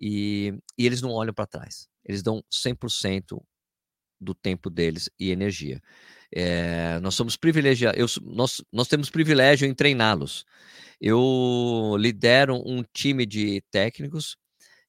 E, 0.00 0.54
e 0.78 0.86
eles 0.86 1.02
não 1.02 1.10
olham 1.12 1.34
para 1.34 1.46
trás. 1.46 1.88
Eles 2.04 2.22
dão 2.22 2.42
100% 2.52 3.42
do 4.20 4.34
tempo 4.34 4.70
deles 4.70 5.10
e 5.18 5.30
energia. 5.30 5.80
É, 6.34 6.98
nós 7.00 7.14
somos 7.14 7.36
privilegiados, 7.36 8.18
nós, 8.22 8.62
nós 8.72 8.88
temos 8.88 9.10
privilégio 9.10 9.66
em 9.68 9.74
treiná-los. 9.74 10.44
Eu 11.00 11.96
lidero 11.98 12.56
um 12.66 12.82
time 12.92 13.26
de 13.26 13.62
técnicos 13.70 14.36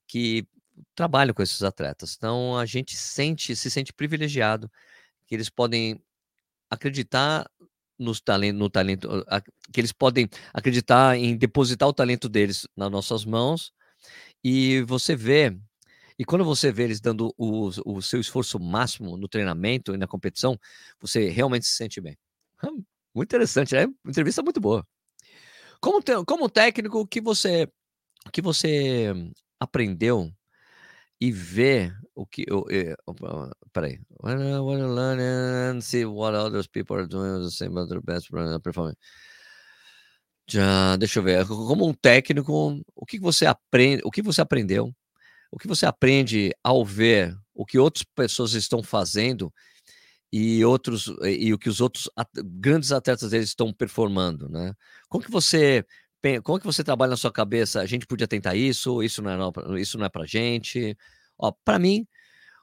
que 0.08 0.46
trabalho 0.96 1.34
com 1.34 1.42
esses 1.42 1.64
atletas. 1.64 2.16
Então 2.18 2.58
a 2.58 2.66
gente 2.66 2.96
sente, 2.96 3.56
se 3.56 3.70
sente 3.70 3.94
privilegiado 3.94 4.72
que 5.28 5.36
eles 5.36 5.50
podem 5.50 6.02
acreditar 6.70 7.50
nos 8.00 8.22
talento, 8.22 8.58
no 8.58 8.70
talento, 8.70 9.26
que 9.72 9.82
eles 9.82 9.92
podem 9.92 10.30
acreditar 10.54 11.18
em 11.18 11.36
depositar 11.36 11.90
o 11.90 11.94
talento 11.94 12.30
deles 12.30 12.68
nas 12.76 12.92
nossas 12.92 13.26
mãos 13.26 13.74
e 14.44 14.82
você 14.84 15.16
vê 15.16 15.58
e 16.20 16.26
quando 16.26 16.44
você 16.44 16.72
vê 16.72 16.84
eles 16.84 17.00
dando 17.00 17.34
o, 17.38 17.70
o 17.86 18.02
seu 18.02 18.20
esforço 18.20 18.60
máximo 18.60 19.16
no 19.18 19.28
treinamento 19.28 19.94
e 19.94 19.98
na 19.98 20.08
competição, 20.08 20.60
você 21.00 21.30
realmente 21.30 21.68
se 21.68 21.74
sente 21.74 22.02
bem. 22.02 22.18
Muito 23.14 23.30
interessante, 23.30 23.76
é 23.76 23.86
uma 23.86 23.96
entrevista 24.08 24.42
muito 24.42 24.60
boa. 24.60 24.86
Como, 25.80 26.02
te, 26.02 26.14
como 26.26 26.50
técnico, 26.50 27.00
o 27.00 27.08
que 27.08 27.22
você, 27.22 27.68
o 28.26 28.32
que 28.32 28.42
você 28.42 29.14
aprendeu 29.60 30.32
e 31.22 31.32
ver 31.32 31.94
o 32.16 32.26
que 32.26 32.46
eu, 32.48 32.66
eh, 32.70 32.96
opa, 33.06 33.52
espera 33.66 33.88
aí. 33.88 34.00
When 34.24 34.40
I 34.42 34.60
wanna 34.60 34.88
learn 34.88 35.20
and 35.78 35.82
see 35.82 36.06
what 36.06 36.36
others 36.38 36.68
people 36.68 36.96
are 36.98 37.08
doing 37.08 37.44
the 37.44 37.52
same 37.52 37.78
other 37.80 38.02
best 38.02 38.30
performing. 38.64 38.96
Já, 40.50 40.96
deixa 40.96 41.20
eu 41.20 41.24
ver, 41.24 41.46
como 41.46 41.86
um 41.86 41.94
técnico, 41.94 42.82
o 42.96 43.06
que 43.06 43.20
você 43.20 43.46
aprende 43.46 44.02
o 44.06 44.10
que 44.12 44.22
você 44.22 44.40
aprendeu, 44.42 44.94
o 45.52 45.58
que 45.60 45.68
você 45.68 45.86
aprende 45.86 46.52
ao 46.64 46.86
ver 46.86 47.38
o 47.56 47.66
que 47.66 47.80
outras 47.80 48.06
pessoas 48.16 48.54
estão 48.54 48.84
fazendo 48.84 49.54
e 50.34 50.64
outros 50.66 51.08
e 51.26 51.54
o 51.54 51.60
que 51.60 51.70
os 51.70 51.82
outros 51.82 52.10
at 52.18 52.30
grandes 52.46 52.92
atletas 52.92 53.32
deles 53.32 53.50
estão 53.50 53.74
performando, 53.74 54.50
né. 54.50 54.74
Como 55.10 55.24
que 55.24 55.32
você 55.32 55.86
como 56.44 56.60
que 56.60 56.66
você 56.66 56.84
trabalha 56.84 57.12
na 57.12 57.18
sua 57.18 57.32
cabeça, 57.32 57.82
a 57.82 57.86
gente 57.86 58.06
podia 58.08 58.28
tentar 58.28 58.56
isso, 58.56 59.04
isso 59.04 59.22
não 59.22 59.32
é 59.32 59.82
isso 59.82 59.98
não 59.98 60.06
é 60.06 60.10
pra 60.10 60.26
gente. 60.26 60.98
Ó, 61.38 61.52
pra 61.66 61.80
mim, 61.80 62.08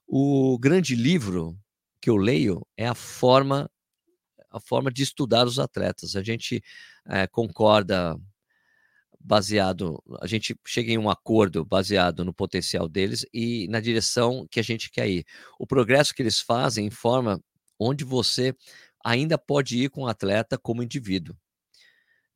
o 0.08 0.58
grande 0.58 0.94
livro 0.96 1.56
que 2.02 2.10
eu 2.10 2.16
leio 2.16 2.66
é 2.76 2.86
a 2.88 2.94
forma 2.94 3.70
a 4.50 4.60
forma 4.60 4.90
de 4.92 5.02
estudar 5.02 5.46
os 5.46 5.58
atletas. 5.58 6.16
A 6.16 6.22
gente, 6.22 6.62
eh, 7.08 7.26
concorda 7.28 8.16
baseado 9.20 10.02
a 10.20 10.26
gente 10.26 10.54
chega 10.66 10.92
em 10.92 10.98
um 10.98 11.08
acordo 11.10 11.64
baseado 11.64 12.24
no 12.24 12.34
potencial 12.34 12.88
deles 12.88 13.24
e 13.32 13.66
na 13.68 13.80
direção 13.80 14.46
que 14.50 14.60
a 14.60 14.62
gente 14.62 14.90
quer 14.90 15.08
ir. 15.08 15.24
O 15.58 15.66
progresso 15.66 16.14
que 16.14 16.22
eles 16.22 16.40
fazem 16.40 16.86
informa 16.86 17.40
onde 17.78 18.04
você 18.04 18.54
ainda 19.04 19.38
pode 19.38 19.78
ir 19.78 19.90
com 19.90 20.02
o 20.02 20.08
atleta 20.08 20.58
como 20.58 20.82
indivíduo. 20.82 21.36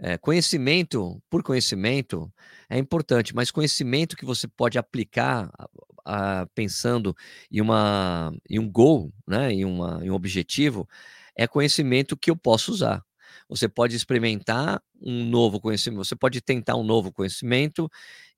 Eh, 0.01 0.17
conhecimento 0.19 1.21
por 1.29 1.43
conhecimento 1.43 2.33
é 2.71 2.79
importante, 2.79 3.35
mas 3.35 3.51
conhecimento 3.51 4.17
que 4.17 4.25
você 4.25 4.47
pode 4.47 4.79
aplicar, 4.79 5.51
ah, 6.05 6.47
pensando 6.55 7.15
em 7.51 7.61
uma 7.61 8.33
em 8.49 8.59
um 8.61 8.71
goal, 8.71 9.13
né, 9.27 9.53
em 9.53 9.65
uma 9.65 10.01
em 10.05 10.11
um 10.11 10.15
objetivo, 10.15 10.89
é 11.37 11.47
conhecimento 11.49 12.17
que 12.17 12.31
eu 12.31 12.37
posso 12.37 12.71
usar. 12.73 13.03
Você 13.49 13.69
pode 13.69 13.97
experimentar 13.97 14.81
um 15.01 15.25
novo 15.25 15.61
conhecimento, 15.61 16.05
você 16.05 16.15
pode 16.17 16.41
tentar 16.41 16.77
um 16.77 16.85
novo 16.85 17.11
conhecimento, 17.13 17.91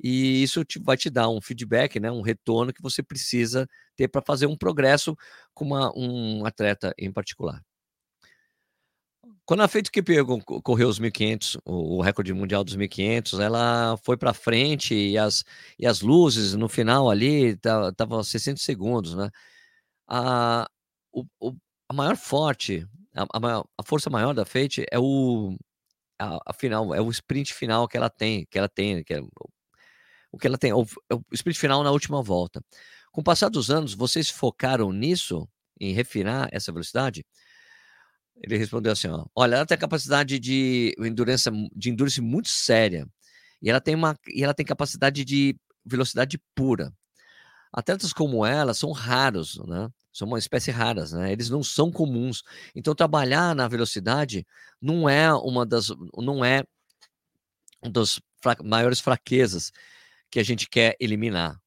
e 0.02 0.42
isso 0.42 0.64
te 0.64 0.78
vai 0.78 0.96
te 0.96 1.10
dar 1.10 1.28
um 1.28 1.40
feedback, 1.42 2.00
né, 2.00 2.10
um 2.10 2.22
retorno 2.22 2.72
que 2.72 2.82
você 2.82 3.02
precisa 3.02 3.66
ter 3.96 4.08
para 4.08 4.22
fazer 4.22 4.46
um 4.46 4.56
progresso 4.56 5.14
com 5.54 5.64
uma 5.66 5.92
um 5.96 6.44
atleta 6.46 6.94
em 6.98 7.12
particular. 7.12 7.69
Quando 9.50 9.62
a 9.64 9.68
Faith 9.68 9.90
Kipyegon 9.90 10.40
correu 10.62 10.88
os 10.88 11.00
1500, 11.00 11.58
o 11.64 12.00
recorde 12.00 12.32
mundial 12.32 12.62
dos 12.62 12.76
1500, 12.76 13.40
ela 13.40 13.96
foi 14.04 14.16
pra 14.16 14.32
frente 14.32 14.94
e 14.94 15.18
as 15.18 15.42
e 15.76 15.88
as 15.88 16.02
luzes 16.02 16.54
no 16.54 16.68
final 16.68 17.10
ali 17.10 17.54
esta 17.54 17.88
estavam 17.88 18.22
60 18.22 18.60
segundos, 18.60 19.16
né. 19.16 19.28
A 20.08 20.68
o 21.12 21.24
o 21.40 21.54
a 21.88 21.94
maior 21.94 22.16
forte, 22.16 22.86
a 23.16 23.26
a 23.34 23.40
maior 23.40 23.66
a 23.78 23.82
força 23.84 24.10
maior 24.10 24.34
da 24.34 24.44
Faith 24.46 24.84
é 24.92 24.98
o 25.00 25.56
a 26.20 26.38
a 26.46 26.52
final, 26.54 26.94
é 26.94 27.00
o 27.02 27.10
sprint 27.10 27.54
final 27.54 27.88
que 27.88 27.96
ela 27.96 28.10
tem 28.10 28.46
que 28.50 28.58
ela 28.58 28.68
tem, 28.68 29.04
que 29.04 29.14
é 29.14 29.20
o 30.32 30.38
que 30.38 30.46
ela 30.46 30.58
tem, 30.58 30.72
o 30.72 30.84
é 31.10 31.14
o 31.14 31.22
sprint 31.32 31.58
final 31.58 31.82
na 31.82 31.90
última 31.90 32.22
volta. 32.22 32.62
Com 33.12 33.20
o 33.20 33.24
passar 33.24 33.48
dos 33.50 33.70
anos, 33.70 33.94
vocês 33.94 34.28
focaram 34.30 34.92
nisso, 34.92 35.48
em 35.80 35.92
refinar 35.92 36.48
essa 36.52 36.72
velocidade? 36.72 37.24
Ele 38.42 38.56
respondeu 38.56 38.92
assim, 38.92 39.08
ó: 39.08 39.26
"Olha, 39.34 39.56
ela 39.56 39.66
tem 39.66 39.76
capacidade 39.78 40.38
de 40.38 40.94
endurance 40.98 41.50
de 41.74 41.90
endurance 41.90 42.20
muito 42.20 42.48
séria, 42.48 43.06
e 43.62 43.70
ela 43.70 43.80
tem 43.80 43.94
uma 43.94 44.16
e 44.28 44.42
ela 44.44 44.54
tem 44.54 44.64
capacidade 44.66 45.24
de 45.24 45.56
velocidade 45.84 46.40
pura. 46.54 46.92
Atletas 47.72 48.12
como 48.12 48.46
ela 48.46 48.74
são 48.74 48.92
raros, 48.92 49.58
né, 49.68 49.88
são 50.12 50.28
uma 50.28 50.38
espécie 50.38 50.70
raras, 50.72 51.12
né, 51.12 51.32
eles 51.32 51.50
não 51.50 51.62
são 51.64 51.90
comuns. 51.92 52.42
Então 52.74 52.94
trabalhar 52.94 53.54
na 53.56 53.68
velocidade 53.68 54.46
não 54.82 55.08
é 55.08 55.32
uma 55.34 55.66
das 55.66 55.88
não 56.18 56.44
é 56.44 56.64
um 57.82 57.90
dos 57.90 58.20
fra 58.42 58.56
maiores 58.62 59.00
fraquezas 59.00 59.72
que 60.30 60.40
a 60.40 60.44
gente 60.44 60.68
quer 60.68 60.96
eliminar, 61.00 61.60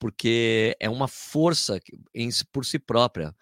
porque 0.00 0.76
é 0.80 0.90
uma 0.90 1.08
força 1.08 1.80
em 2.14 2.30
por 2.52 2.64
si 2.66 2.78
própria. 2.78 3.34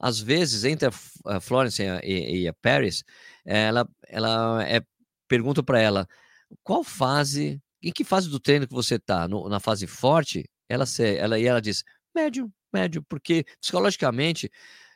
Às 0.00 0.20
vezes, 0.20 0.64
entre 0.64 0.88
a 1.26 1.40
Florence 1.40 1.82
e 2.04 2.48
a 2.48 2.54
Paris, 2.54 3.04
ela 3.44 3.88
ela, 4.08 4.64
eh, 4.68 4.82
perguntam 5.28 5.62
pra 5.64 5.80
ela: 5.80 6.08
"Qual 6.64 6.84
fase 6.84 7.60
em 7.82 7.92
que 7.92 8.04
fase 8.04 8.28
do 8.30 8.40
treino 8.40 8.68
que 8.68 8.74
você 8.74 8.98
tá? 8.98 9.28
No 9.28 9.48
na 9.48 9.60
fase 9.60 9.86
forte?" 9.86 10.44
Ela 10.68 10.84
ela 11.18 11.38
e 11.40 11.46
ela 11.46 11.60
diz: 11.62 11.84
"Médio, 12.14 12.52
médio", 12.72 13.02
porque 13.08 13.44
psicologicamente, 13.60 14.50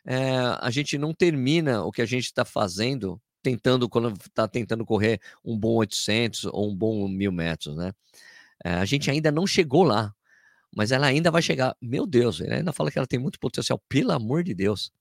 eh, 0.06 0.36
a 0.60 0.70
gente 0.70 0.98
não 0.98 1.14
termina 1.14 1.84
o 1.84 1.92
que 1.92 2.02
a 2.02 2.06
gente 2.06 2.32
tá 2.34 2.44
fazendo, 2.44 3.20
tentando 3.42 3.88
quando 3.90 4.14
tá 4.34 4.48
tentando 4.48 4.84
correr 4.86 5.20
um 5.44 5.58
bom 5.58 5.76
800 5.76 6.44
ou 6.46 6.70
um 6.72 6.76
bom 6.76 7.08
1000 7.08 7.32
metros, 7.32 7.76
né. 7.76 7.92
Eh, 8.64 8.70
a 8.74 8.84
gente 8.86 9.10
ainda 9.10 9.32
não 9.32 9.46
chegou 9.46 9.84
lá, 9.84 10.14
mas 10.76 10.92
ela 10.92 11.06
ainda 11.06 11.30
vai 11.30 11.42
chegar. 11.42 11.76
Meu 11.80 12.06
Deus, 12.06 12.40
ele 12.40 12.54
ainda 12.54 12.72
fala 12.72 12.90
que 12.90 12.98
ela 12.98 13.06
tem 13.06 13.18
muito 13.18 13.38
potencial, 13.38 13.80
pelo 13.88 14.12
amor 14.12 14.42
de 14.42 14.54
Deus. 14.54 14.92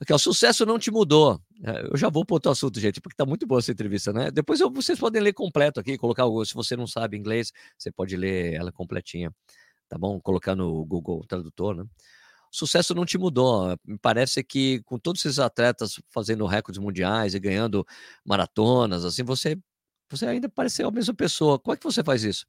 Aqui 0.00 0.12
ó, 0.12 0.18
sucesso 0.18 0.66
não 0.66 0.78
te 0.78 0.90
mudou. 0.90 1.40
Eh, 1.64 1.88
eu 1.92 1.96
já 1.96 2.10
vou 2.10 2.24
para 2.24 2.34
outro 2.34 2.50
assunto 2.52 2.78
gente, 2.78 3.00
porque 3.00 3.16
tá 3.16 3.24
muito 3.24 3.46
boa 3.46 3.60
essa 3.60 3.72
entrevista, 3.72 4.12
né. 4.12 4.30
Depois 4.30 4.60
eu 4.60 4.70
vocês 4.70 4.98
podem 4.98 5.22
ler 5.22 5.32
completo 5.32 5.80
aqui, 5.80 5.96
colocar 5.96 6.24
se 6.44 6.54
você 6.54 6.76
não 6.76 6.86
sabe 6.86 7.16
inglês, 7.16 7.52
você 7.78 7.90
pode 7.90 8.16
ler 8.16 8.54
ela 8.54 8.70
completinha, 8.72 9.32
tá 9.88 9.98
bom? 9.98 10.20
Colocar 10.20 10.54
no 10.56 10.84
Google 10.84 11.24
Tradutor, 11.26 11.76
né. 11.76 11.84
Sucesso 12.50 12.94
não 12.94 13.04
te 13.06 13.18
mudou, 13.18 13.76
me 13.84 13.98
parece 13.98 14.42
que 14.44 14.82
com 14.84 14.98
todos 14.98 15.24
esses 15.24 15.38
atletas 15.38 16.00
fazendo 16.10 16.46
recordes 16.46 16.80
mundiais 16.80 17.34
e 17.34 17.40
ganhando 17.40 17.86
maratonas, 18.24 19.04
assim, 19.04 19.22
você 19.24 19.58
você 20.10 20.26
ainda 20.26 20.48
parece 20.48 20.76
ser 20.76 20.86
a 20.86 20.90
mesma 20.90 21.14
pessoa. 21.14 21.58
Como 21.58 21.74
é 21.74 21.76
que 21.76 21.84
você 21.84 22.02
faz 22.04 22.22
isso? 22.24 22.46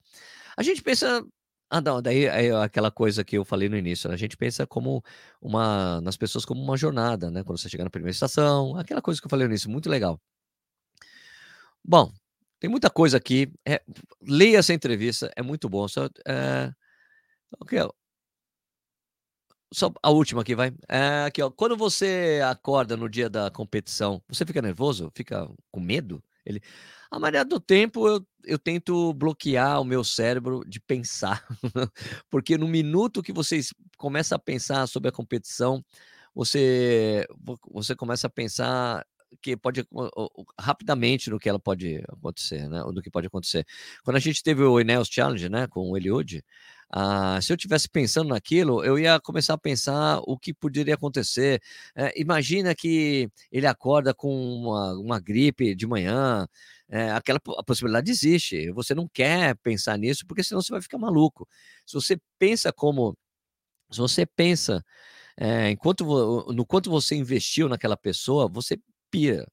A 0.58 0.64
gente 0.64 0.82
pensa 0.84 1.26
ah 1.70 1.82
não, 1.82 2.02
daí 2.02 2.26
é 2.26 2.52
aquela 2.56 2.90
coisa 2.92 3.24
que 3.24 3.38
eu 3.38 3.46
falei 3.46 3.70
no 3.70 3.78
início, 3.78 4.08
né, 4.10 4.16
a 4.16 4.18
gente 4.18 4.38
pensa 4.38 4.66
como 4.68 5.04
uma 5.42 6.02
nas 6.02 6.18
pessoas 6.18 6.46
como 6.46 6.62
uma 6.62 6.78
jornada, 6.78 7.30
né, 7.32 7.44
quando 7.44 7.58
você 7.60 7.70
chegar 7.70 7.84
na 7.84 7.90
primeira 7.90 8.12
estação, 8.12 8.78
aquela 8.78 9.02
coisa 9.02 9.20
que 9.22 9.28
eu 9.28 9.30
falei 9.30 9.48
no 9.48 9.52
início, 9.54 9.70
muito 9.70 9.90
legal. 9.90 10.20
Bom, 11.84 12.12
tem 12.60 12.70
muita 12.70 12.90
coisa 12.90 13.18
aqui, 13.18 13.52
eh, 13.68 13.82
leia 14.22 14.58
essa 14.60 14.74
entrevista, 14.74 15.32
é 15.36 15.42
muito 15.42 15.70
bom, 15.70 15.88
só, 15.88 16.06
aqui 17.62 17.78
ó 17.80 17.92
só 19.74 19.92
a 20.02 20.10
última 20.12 20.42
aqui 20.42 20.56
vai, 20.56 20.72
eh, 20.88 21.26
aqui 21.26 21.42
ó, 21.42 21.50
quando 21.52 21.76
você 21.76 22.42
acorda 22.46 22.96
no 22.96 23.10
dia 23.10 23.30
da 23.30 23.52
competição, 23.52 24.22
você 24.28 24.46
fica 24.46 24.62
nervoso? 24.62 25.12
Fica 25.14 25.48
com 25.72 25.80
medo? 25.82 26.24
Ele: 26.48 26.62
"A 27.12 27.20
maioria 27.20 27.46
do 27.46 27.60
tempo 27.60 28.08
eu 28.08 28.26
eu 28.46 28.58
tento 28.60 29.14
bloquear 29.14 29.82
o 29.82 29.86
meu 29.86 30.04
cérebro 30.06 30.64
de 30.68 30.80
pensar, 30.80 31.46
porque 32.32 32.58
no 32.58 32.68
minuto 32.68 33.22
que 33.24 33.34
vocês 33.34 33.74
começa 33.98 34.36
a 34.36 34.40
pensar 34.40 34.88
sobre 34.88 35.10
a 35.10 35.12
competição, 35.12 35.84
você 36.34 37.26
vo 37.38 37.60
você 37.72 37.96
começa 37.96 38.28
a 38.28 38.30
pensar 38.30 39.06
que 39.42 39.58
pode 39.58 39.86
rapidamente 40.60 41.30
no 41.30 41.40
que 41.40 41.50
ela 41.50 41.60
pode 41.60 42.02
acontecer, 42.08 42.68
né, 42.70 42.84
ou 42.84 42.94
do 42.94 43.02
que 43.02 43.10
pode 43.12 43.28
acontecer. 43.28 43.66
Quando 44.04 44.16
a 44.18 44.20
gente 44.20 44.42
teve 44.44 44.64
o 44.64 44.80
Ineos 44.80 45.10
Challenge, 45.12 45.50
né, 45.50 45.68
com 45.68 45.90
o 45.92 45.98
Eliud, 45.98 46.44
ah, 46.90 47.40
se 47.42 47.52
eu 47.54 47.58
tivesse 47.58 47.90
pensando 47.90 48.30
naquilo, 48.30 48.84
eu 48.84 48.98
ia 48.98 49.20
começar 49.20 49.54
a 49.56 49.58
pensar 49.58 50.20
o 50.26 50.38
que 50.38 50.54
poderia 50.54 50.94
acontecer. 50.96 51.62
Eh, 51.96 52.14
imagina 52.22 52.74
que 52.76 53.30
ele 53.52 53.68
acorda 53.68 54.14
com 54.14 54.30
uma 54.34 54.94
uma 55.00 55.20
gripe 55.20 55.76
de 55.76 55.86
manhã, 55.88 56.48
eh, 56.90 57.12
aquela 57.12 57.40
a 57.58 57.64
possibilidade 57.64 58.10
existe, 58.12 58.72
você 58.72 58.96
não 58.96 59.08
quer 59.08 59.56
pensar 59.58 59.98
nisso, 59.98 60.26
porque 60.28 60.44
senão 60.44 60.62
você 60.62 60.72
vai 60.72 60.82
ficar 60.82 60.98
maluco. 60.98 61.48
Se 61.86 61.94
você 61.96 62.18
pensa 62.40 62.72
como 62.74 63.18
se 63.92 64.00
você 64.00 64.26
pensa, 64.26 64.84
eh, 65.38 65.72
enquanto 65.72 66.06
no 66.54 66.66
quanto 66.66 66.90
você 66.92 67.16
investiu 67.16 67.70
naquela 67.70 67.98
pessoa, 67.98 68.48
você 68.50 68.78
pira. 69.12 69.48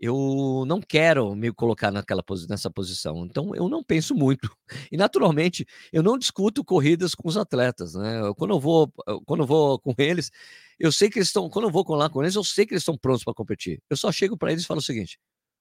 Eu 0.00 0.64
não 0.66 0.80
quero 0.80 1.34
me 1.36 1.52
colocar 1.52 1.90
naquela 1.92 2.24
nessa 2.48 2.70
posição, 2.70 3.26
então 3.26 3.54
eu 3.54 3.68
não 3.68 3.82
penso 3.84 4.14
muito. 4.14 4.50
E 4.92 4.96
naturalmente, 4.96 5.66
eu 5.92 6.02
não 6.02 6.16
discuto 6.18 6.64
corridas 6.64 7.14
com 7.14 7.28
os 7.28 7.36
atletas, 7.36 7.94
né, 7.94 8.20
quando 8.36 8.52
eu 8.54 8.60
vou 8.60 8.90
quando 9.26 9.40
eu 9.42 9.46
vou 9.46 9.78
com 9.80 9.94
eles, 9.98 10.30
eu 10.78 10.90
sei 10.92 11.10
que 11.10 11.18
eles 11.18 11.28
estão 11.28 11.50
quando 11.50 11.66
eu 11.66 11.70
vou 11.72 11.84
lá 11.94 12.08
com 12.08 12.22
eles, 12.22 12.34
eu 12.34 12.44
sei 12.44 12.64
que 12.66 12.72
eles 12.74 12.82
estão 12.82 12.96
prontos 12.96 13.24
pra 13.24 13.34
competir. 13.34 13.82
Eu 13.90 13.96
só 13.96 14.10
chego 14.12 14.36
pra 14.38 14.50
eles 14.52 14.64
e 14.64 14.66
falo 14.66 14.78
o 14.80 14.82
seguinte: 14.82 15.18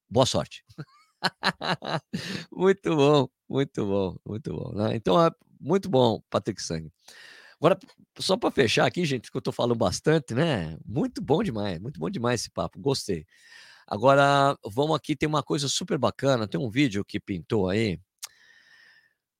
"Boa 0.09 0.25
sorte". 0.27 0.63
Muito 2.51 2.95
bom, 2.95 3.29
muito 3.49 3.85
bom, 3.87 4.17
muito 4.25 4.53
bom, 4.55 4.73
né. 4.75 4.95
Então 4.95 5.23
é 5.25 5.31
muito 5.61 5.89
bom, 5.89 6.21
Patrick 6.29 6.61
Sang. 6.63 6.89
Agora, 7.61 7.77
só 8.19 8.37
pra 8.37 8.51
fechar 8.51 8.85
aqui 8.87 9.05
gente, 9.05 9.31
que 9.31 9.37
eu 9.37 9.41
tô 9.41 9.51
falando 9.51 9.75
bastante, 9.77 10.33
né, 10.35 10.77
muito 10.85 11.21
bom 11.21 11.43
demais, 11.43 11.79
muito 11.79 11.99
bom 11.99 12.09
demais 12.09 12.41
esse 12.41 12.51
papo, 12.51 12.79
gostei. 12.81 13.25
Agora, 13.91 14.55
vamos 14.63 14.95
aqui, 14.95 15.15
tem 15.15 15.27
uma 15.27 15.41
coisa 15.41 15.67
super 15.67 15.97
bacana, 15.97 16.47
tem 16.47 16.59
um 16.61 16.69
vídeo 16.69 17.03
que 17.03 17.19
pintou 17.19 17.67
aí 17.67 17.99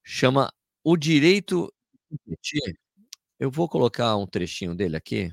chama 0.04 0.52
"O 0.84 0.96
direito 0.96 1.72
de 2.10 2.18
competir" 2.18 2.78
Eu 3.40 3.50
vou 3.50 3.68
colocar 3.68 4.16
um 4.16 4.26
trechinho 4.26 4.74
dele 4.74 4.96
aqui 4.96 5.32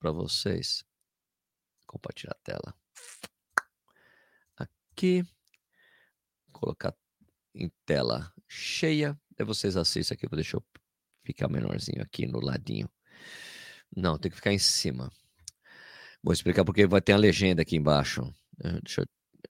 para 0.00 0.12
vocês. 0.12 0.84
Compartilhar 1.86 2.32
a 2.32 2.44
tela. 2.44 2.74
Aqui. 4.56 5.24
Colocar 6.52 6.94
em 7.54 7.70
tela 7.86 8.32
cheia. 8.48 9.18
Aí 9.38 9.44
vocês 9.46 9.76
assistem 9.76 10.14
aqui. 10.16 10.28
Vou 10.28 10.36
deixar 10.36 10.58
eu 10.58 10.64
ficar 11.24 11.48
menorzinho 11.48 12.02
aqui 12.02 12.26
no 12.26 12.40
ladinho. 12.40 12.90
Não, 13.96 14.18
tem 14.18 14.30
que 14.30 14.36
ficar 14.36 14.52
em 14.52 14.58
cima. 14.58 15.10
Vou 16.22 16.32
explicar 16.32 16.64
porque 16.64 16.86
vai 16.86 17.00
ter 17.00 17.12
a 17.12 17.16
legenda 17.16 17.62
aqui 17.62 17.76
embaixo. 17.76 18.32
Eu, 18.60 19.04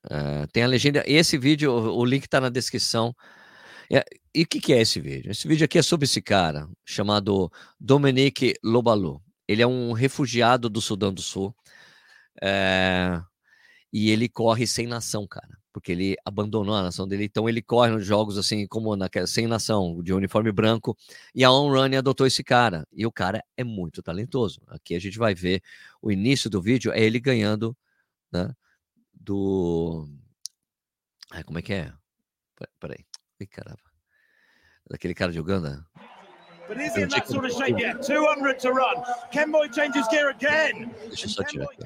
uh, 0.05 0.47
tem 0.51 0.63
a 0.63 0.67
legenda. 0.67 1.03
Esse 1.05 1.37
vídeo, 1.37 1.71
o 1.71 2.05
link 2.05 2.23
está 2.23 2.39
na 2.41 2.49
descrição. 2.49 3.15
É, 3.91 4.03
e 4.33 4.43
o 4.43 4.47
que, 4.47 4.59
que, 4.59 4.73
é 4.73 4.81
esse 4.81 4.99
vídeo? 4.99 5.31
Esse 5.31 5.47
vídeo 5.47 5.65
aqui 5.65 5.77
é 5.77 5.81
sobre 5.81 6.05
esse 6.05 6.21
cara 6.21 6.67
chamado 6.85 7.51
Dominique 7.79 8.55
Lobalu. 8.63 9.21
Ele 9.47 9.61
é 9.61 9.67
um 9.67 9.91
refugiado 9.93 10.69
do 10.69 10.81
Sudão 10.81 11.13
do 11.13 11.21
Sul. 11.21 11.55
É, 12.41 13.21
e 13.91 14.09
ele 14.09 14.27
corre 14.27 14.65
sem 14.65 14.87
nação, 14.87 15.27
cara. 15.27 15.57
Porque 15.71 15.91
ele 15.91 16.15
abandonou 16.25 16.75
a 16.75 16.83
nação 16.83 17.07
dele. 17.07 17.25
Então 17.25 17.47
ele 17.49 17.61
corre 17.61 17.91
nos 17.91 18.05
jogos 18.05 18.37
assim, 18.37 18.67
como 18.67 18.95
naquela, 18.95 19.27
sem 19.27 19.47
nação, 19.47 20.01
de 20.03 20.13
uniforme 20.13 20.51
branco. 20.51 20.97
E 21.35 21.43
a 21.43 21.51
On 21.51 21.69
Run 21.69 21.97
adotou 21.97 22.25
esse 22.25 22.43
cara. 22.43 22.87
E 22.91 23.05
o 23.05 23.11
cara 23.11 23.43
é 23.57 23.63
muito 23.63 24.01
talentoso. 24.01 24.61
Aqui 24.67 24.95
a 24.95 24.99
gente 24.99 25.17
vai 25.17 25.35
ver 25.35 25.61
o 26.01 26.11
início 26.11 26.49
do 26.49 26.61
vídeo, 26.61 26.91
é 26.91 27.01
ele 27.03 27.19
ganhando, 27.19 27.75
né? 28.31 28.51
Do. 29.23 30.09
Ai, 31.31 31.43
como 31.43 31.59
é 31.59 31.61
que 31.61 31.73
é? 31.73 31.93
Peraí. 32.79 33.05
Ai, 33.39 33.47
caramba. 33.47 33.79
Daquele 34.89 35.13
cara 35.13 35.31
de 35.31 35.39
Uganda. 35.39 35.85
But 36.67 36.77
is 36.77 36.95
in 36.97 37.09
that 37.09 37.27
sort 37.27 37.45
of 37.45 37.51
shape 37.51 37.79
yet? 37.79 38.01
200 38.01 38.59
to 38.59 38.71
run. 38.71 39.03
Kenboy 39.31 39.73
changes 39.73 40.07
gear 40.09 40.29
again. 40.29 40.91
Deixa 41.07 41.25
eu 41.25 41.29
só 41.29 41.43
tirar 41.43 41.65
aqui. 41.65 41.83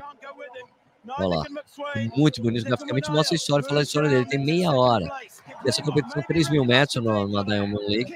Olha 1.19 1.28
lá. 1.28 1.45
Muito 2.15 2.41
bonito. 2.41 2.65
Graficamente 2.65 3.10
mostra 3.12 3.36
a 3.36 3.38
história, 3.38 3.63
fala 3.63 3.80
a 3.80 3.84
história 3.84 4.10
dele. 4.10 4.26
Tem 4.26 4.43
meia 4.43 4.71
hora. 4.71 5.06
Essa 5.65 5.82
competição 5.82 6.21
3 6.21 6.50
mil 6.50 6.65
metros 6.65 7.04
na 7.04 7.43
Diamond 7.43 7.86
League 7.88 8.13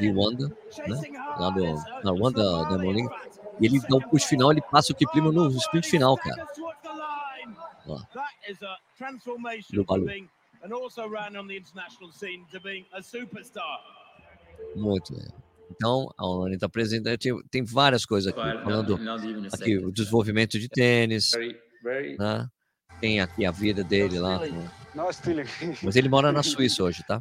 de 0.00 0.12
Wanda, 0.12 0.48
né? 0.86 1.00
Lá 1.38 1.50
do, 1.50 1.64
na 2.04 2.12
Wanda 2.12 2.42
Diamond 2.68 2.92
League. 2.92 3.10
E 3.60 3.66
ele 3.66 3.80
dá 3.80 3.96
um 3.96 4.00
push 4.00 4.24
final, 4.24 4.50
ele 4.50 4.62
passa 4.62 4.92
o 4.92 4.96
Kiplima 4.96 5.30
no 5.30 5.48
sprint 5.48 5.88
final, 5.88 6.16
cara. 6.16 6.46
Ó. 7.86 8.00
Do 9.74 9.84
Balu. 9.84 10.04
Muito 14.76 15.14
bem. 15.16 15.28
Então, 15.70 16.12
a 16.18 16.26
online 16.26 16.54
está 16.56 16.68
presente. 16.68 17.04
Né, 17.04 17.16
tem, 17.16 17.32
tem 17.50 17.64
várias 17.64 18.04
coisas 18.04 18.30
aqui, 18.32 18.40
falando 18.62 18.96
aqui 19.52 19.78
o 19.78 19.90
desenvolvimento 19.90 20.58
de 20.58 20.68
tênis, 20.68 21.30
né? 22.18 22.46
Tem 23.00 23.20
aqui 23.20 23.44
a 23.44 23.50
vida 23.50 23.82
dele 23.82 24.18
lá. 24.20 24.38
Mas 25.82 25.96
ele 25.96 26.08
mora 26.08 26.30
na 26.30 26.42
Suíça 26.44 26.84
hoje, 26.84 27.02
tá? 27.06 27.20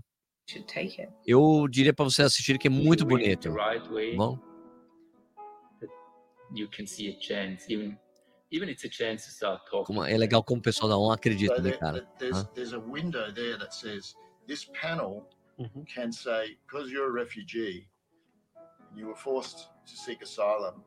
Eu 1.26 1.66
diria 1.70 1.94
para 1.94 2.04
você 2.06 2.24
assistir 2.24 2.58
que 2.60 2.68
é 2.68 2.70
muito 2.70 3.06
bonito. 3.06 3.50
Tá 4.12 4.18
bom? 4.18 4.38
Como 9.86 10.04
é 10.04 10.18
legal 10.18 10.44
como 10.44 10.60
o 10.60 10.62
pessoal 10.62 10.90
da 10.90 10.98
ONU 10.98 11.14
acredita, 11.14 11.62
né, 11.62 11.72
cara? 11.72 12.08
There's, 12.20 12.44
there's 12.54 12.74
a 12.74 12.80
window 12.80 13.32
there 13.34 13.58
that 13.58 13.74
says 13.74 14.16
this 14.48 14.66
panel 14.80 15.28
mm-hmm. 15.60 15.84
can 15.84 16.12
say 16.12 16.58
because 16.68 16.92
you're 16.92 17.08
a 17.08 17.12
refugee, 17.12 17.88
you 18.96 19.08
were 19.08 19.16
forced 19.16 19.70
to 19.86 19.96
seek 19.96 20.22
asylum, 20.22 20.84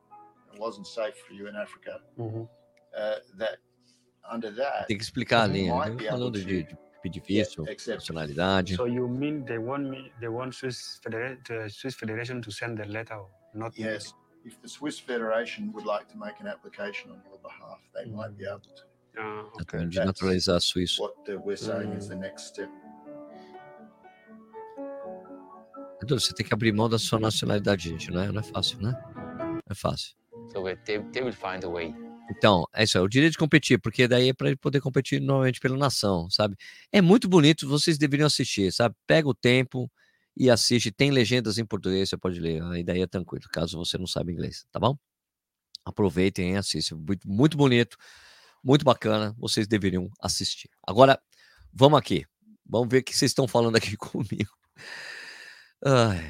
it 0.52 0.60
wasn't 0.60 0.86
safe 0.86 1.16
for 1.26 1.32
you 1.32 1.48
in 1.48 1.56
Africa. 1.56 2.00
Mm-hmm. 2.18 2.42
Uh, 2.96 3.14
that 3.38 3.58
under 4.30 4.50
that, 4.50 4.86
tem 4.86 4.96
que 4.96 5.02
explicar 5.02 5.44
a 5.44 5.46
linha, 5.46 5.74
né? 5.74 6.08
falando 6.08 6.38
de, 6.38 6.62
de 6.62 6.78
pedir 7.02 7.22
visto, 7.22 7.64
nacionalidade. 7.64 8.76
So 8.76 8.86
you 8.86 9.08
mean 9.08 9.44
they 9.44 9.58
want 9.58 9.88
me, 9.88 10.12
they 10.20 10.28
want 10.28 10.54
Swiss, 10.54 11.00
Federa 11.02 11.36
the 11.46 11.68
Swiss 11.68 11.94
Federation 11.94 12.40
to 12.40 12.50
send 12.50 12.78
the 12.78 12.86
letter, 12.86 13.20
not 13.54 13.76
yes. 13.76 14.12
Me 14.12 14.23
if 14.44 14.60
the 14.60 14.68
Swiss 14.68 14.98
Federation 14.98 15.72
would 15.72 15.86
like 15.86 16.06
to 16.12 16.18
make 16.18 16.40
an 16.40 16.46
application 16.46 17.10
on 17.10 17.18
your 17.28 17.38
behalf, 17.38 17.80
they 17.94 18.04
mm. 18.04 18.14
might 18.14 18.36
be 18.36 18.44
able 18.44 18.60
to. 18.60 18.84
Ah, 19.16 19.44
okay. 19.62 19.86
De 19.86 20.00
naturalizar 20.00 20.60
suíço. 20.60 21.00
What 21.00 21.14
we're 21.44 21.56
saying 21.56 21.92
is 21.92 22.08
the 22.08 22.16
next 22.16 22.48
step. 22.48 22.68
Então, 26.02 26.18
você 26.18 26.34
tem 26.34 26.44
que 26.44 26.52
abrir 26.52 26.72
mão 26.72 26.88
da 26.88 26.98
sua 26.98 27.18
nacionalidade, 27.18 27.88
gente. 27.88 28.10
Não 28.10 28.20
é, 28.20 28.30
não 28.30 28.40
é 28.40 28.42
fácil, 28.42 28.80
né? 28.80 28.92
Não 29.14 29.60
é 29.70 29.74
fácil. 29.74 30.14
So 30.52 30.62
they, 30.84 30.98
they 31.12 31.22
will 31.22 31.32
find 31.32 31.64
a 31.64 31.68
way. 31.68 31.94
Então, 32.30 32.66
é 32.74 32.84
isso, 32.84 32.98
é 32.98 33.00
o 33.00 33.08
direito 33.08 33.32
de 33.32 33.38
competir, 33.38 33.78
porque 33.78 34.08
daí 34.08 34.30
é 34.30 34.32
para 34.34 34.48
ele 34.48 34.56
poder 34.56 34.80
competir 34.80 35.20
novamente 35.20 35.60
pela 35.60 35.76
nação, 35.76 36.28
sabe? 36.30 36.56
É 36.90 37.00
muito 37.00 37.28
bonito, 37.28 37.68
vocês 37.68 37.98
deveriam 37.98 38.26
assistir, 38.26 38.72
sabe? 38.72 38.94
Pega 39.06 39.28
o 39.28 39.34
tempo, 39.34 39.90
e 40.36 40.50
assiste. 40.50 40.90
Tem 40.90 41.10
legendas 41.10 41.58
em 41.58 41.64
português, 41.64 42.08
você 42.08 42.16
pode 42.16 42.40
ler. 42.40 42.62
A 42.62 42.78
ideia 42.78 43.04
é 43.04 43.06
tranquilo, 43.06 43.44
caso 43.50 43.78
você 43.78 43.98
não 43.98 44.06
saiba 44.06 44.32
inglês, 44.32 44.66
tá 44.72 44.78
bom? 44.80 44.96
Aproveitem 45.84 46.54
e 46.54 46.56
assistam. 46.56 46.96
Muito, 46.96 47.28
muito 47.28 47.56
bonito, 47.56 47.96
muito 48.62 48.84
bacana. 48.84 49.34
Vocês 49.38 49.66
deveriam 49.66 50.10
assistir. 50.20 50.70
Agora, 50.86 51.20
vamos 51.72 51.98
aqui. 51.98 52.26
Vamos 52.66 52.88
ver 52.88 52.98
o 52.98 53.04
que 53.04 53.16
vocês 53.16 53.30
estão 53.30 53.46
falando 53.46 53.76
aqui 53.76 53.96
comigo. 53.98 54.50
Ai, 55.84 56.24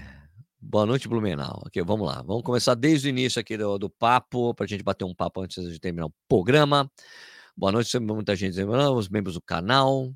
boa 0.61 0.85
noite, 0.85 1.09
Blumenau. 1.09 1.63
Aqui, 1.65 1.81
vamos 1.83 2.07
lá. 2.07 2.23
Vamos 2.23 2.43
começar 2.43 2.75
desde 2.75 3.07
o 3.07 3.11
início 3.11 3.41
aqui 3.41 3.57
do, 3.57 3.79
do 3.79 3.89
papo, 3.89 4.53
para 4.55 4.65
a 4.65 4.69
gente 4.69 4.83
bater 4.83 5.05
um 5.05 5.15
papo 5.15 5.43
antes 5.43 5.63
de 5.73 5.79
terminar 5.79 6.07
o 6.07 6.15
programa. 6.29 6.91
Boa 7.57 7.71
noite, 7.71 7.97
muita 8.01 8.35
gente, 8.35 8.61
os 8.61 9.09
membros 9.09 9.35
do 9.35 9.41
canal, 9.41 10.13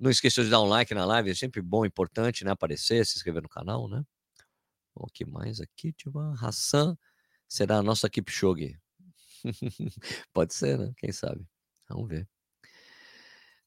não 0.00 0.10
esqueça 0.10 0.42
de 0.42 0.50
dar 0.50 0.62
um 0.62 0.66
like 0.66 0.94
na 0.94 1.04
live, 1.04 1.30
é 1.30 1.34
sempre 1.34 1.60
bom, 1.60 1.84
importante, 1.84 2.44
né? 2.44 2.50
Aparecer, 2.50 3.04
se 3.04 3.18
inscrever 3.18 3.42
no 3.42 3.48
canal, 3.48 3.88
né? 3.88 4.02
O 4.94 5.06
que 5.06 5.24
mais 5.26 5.60
aqui? 5.60 5.92
Tipo, 5.92 6.18
Hassan 6.40 6.96
será 7.46 7.78
a 7.78 7.82
nossa 7.82 8.08
Shogi. 8.28 8.78
Pode 10.32 10.54
ser, 10.54 10.78
né? 10.78 10.92
Quem 10.96 11.12
sabe? 11.12 11.46
Vamos 11.88 12.08
ver. 12.08 12.26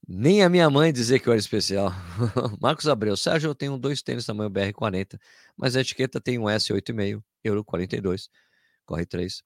Nem 0.08 0.44
a 0.44 0.50
minha 0.50 0.70
mãe 0.70 0.92
dizer 0.92 1.20
que 1.20 1.30
eu 1.30 1.34
era 1.34 1.40
especial. 1.40 1.92
Marcos 2.60 2.88
Abreu. 2.88 3.16
Sérgio, 3.16 3.50
eu 3.50 3.56
tenho 3.56 3.78
dois 3.78 4.02
tênis 4.02 4.26
tamanho 4.26 4.50
BR40, 4.50 5.20
mas 5.56 5.76
a 5.76 5.82
etiqueta 5.82 6.20
tem 6.20 6.38
um 6.38 6.44
S8,5, 6.44 7.24
Euro 7.44 7.64
42, 7.64 8.30
corre 8.86 9.06
3. 9.06 9.44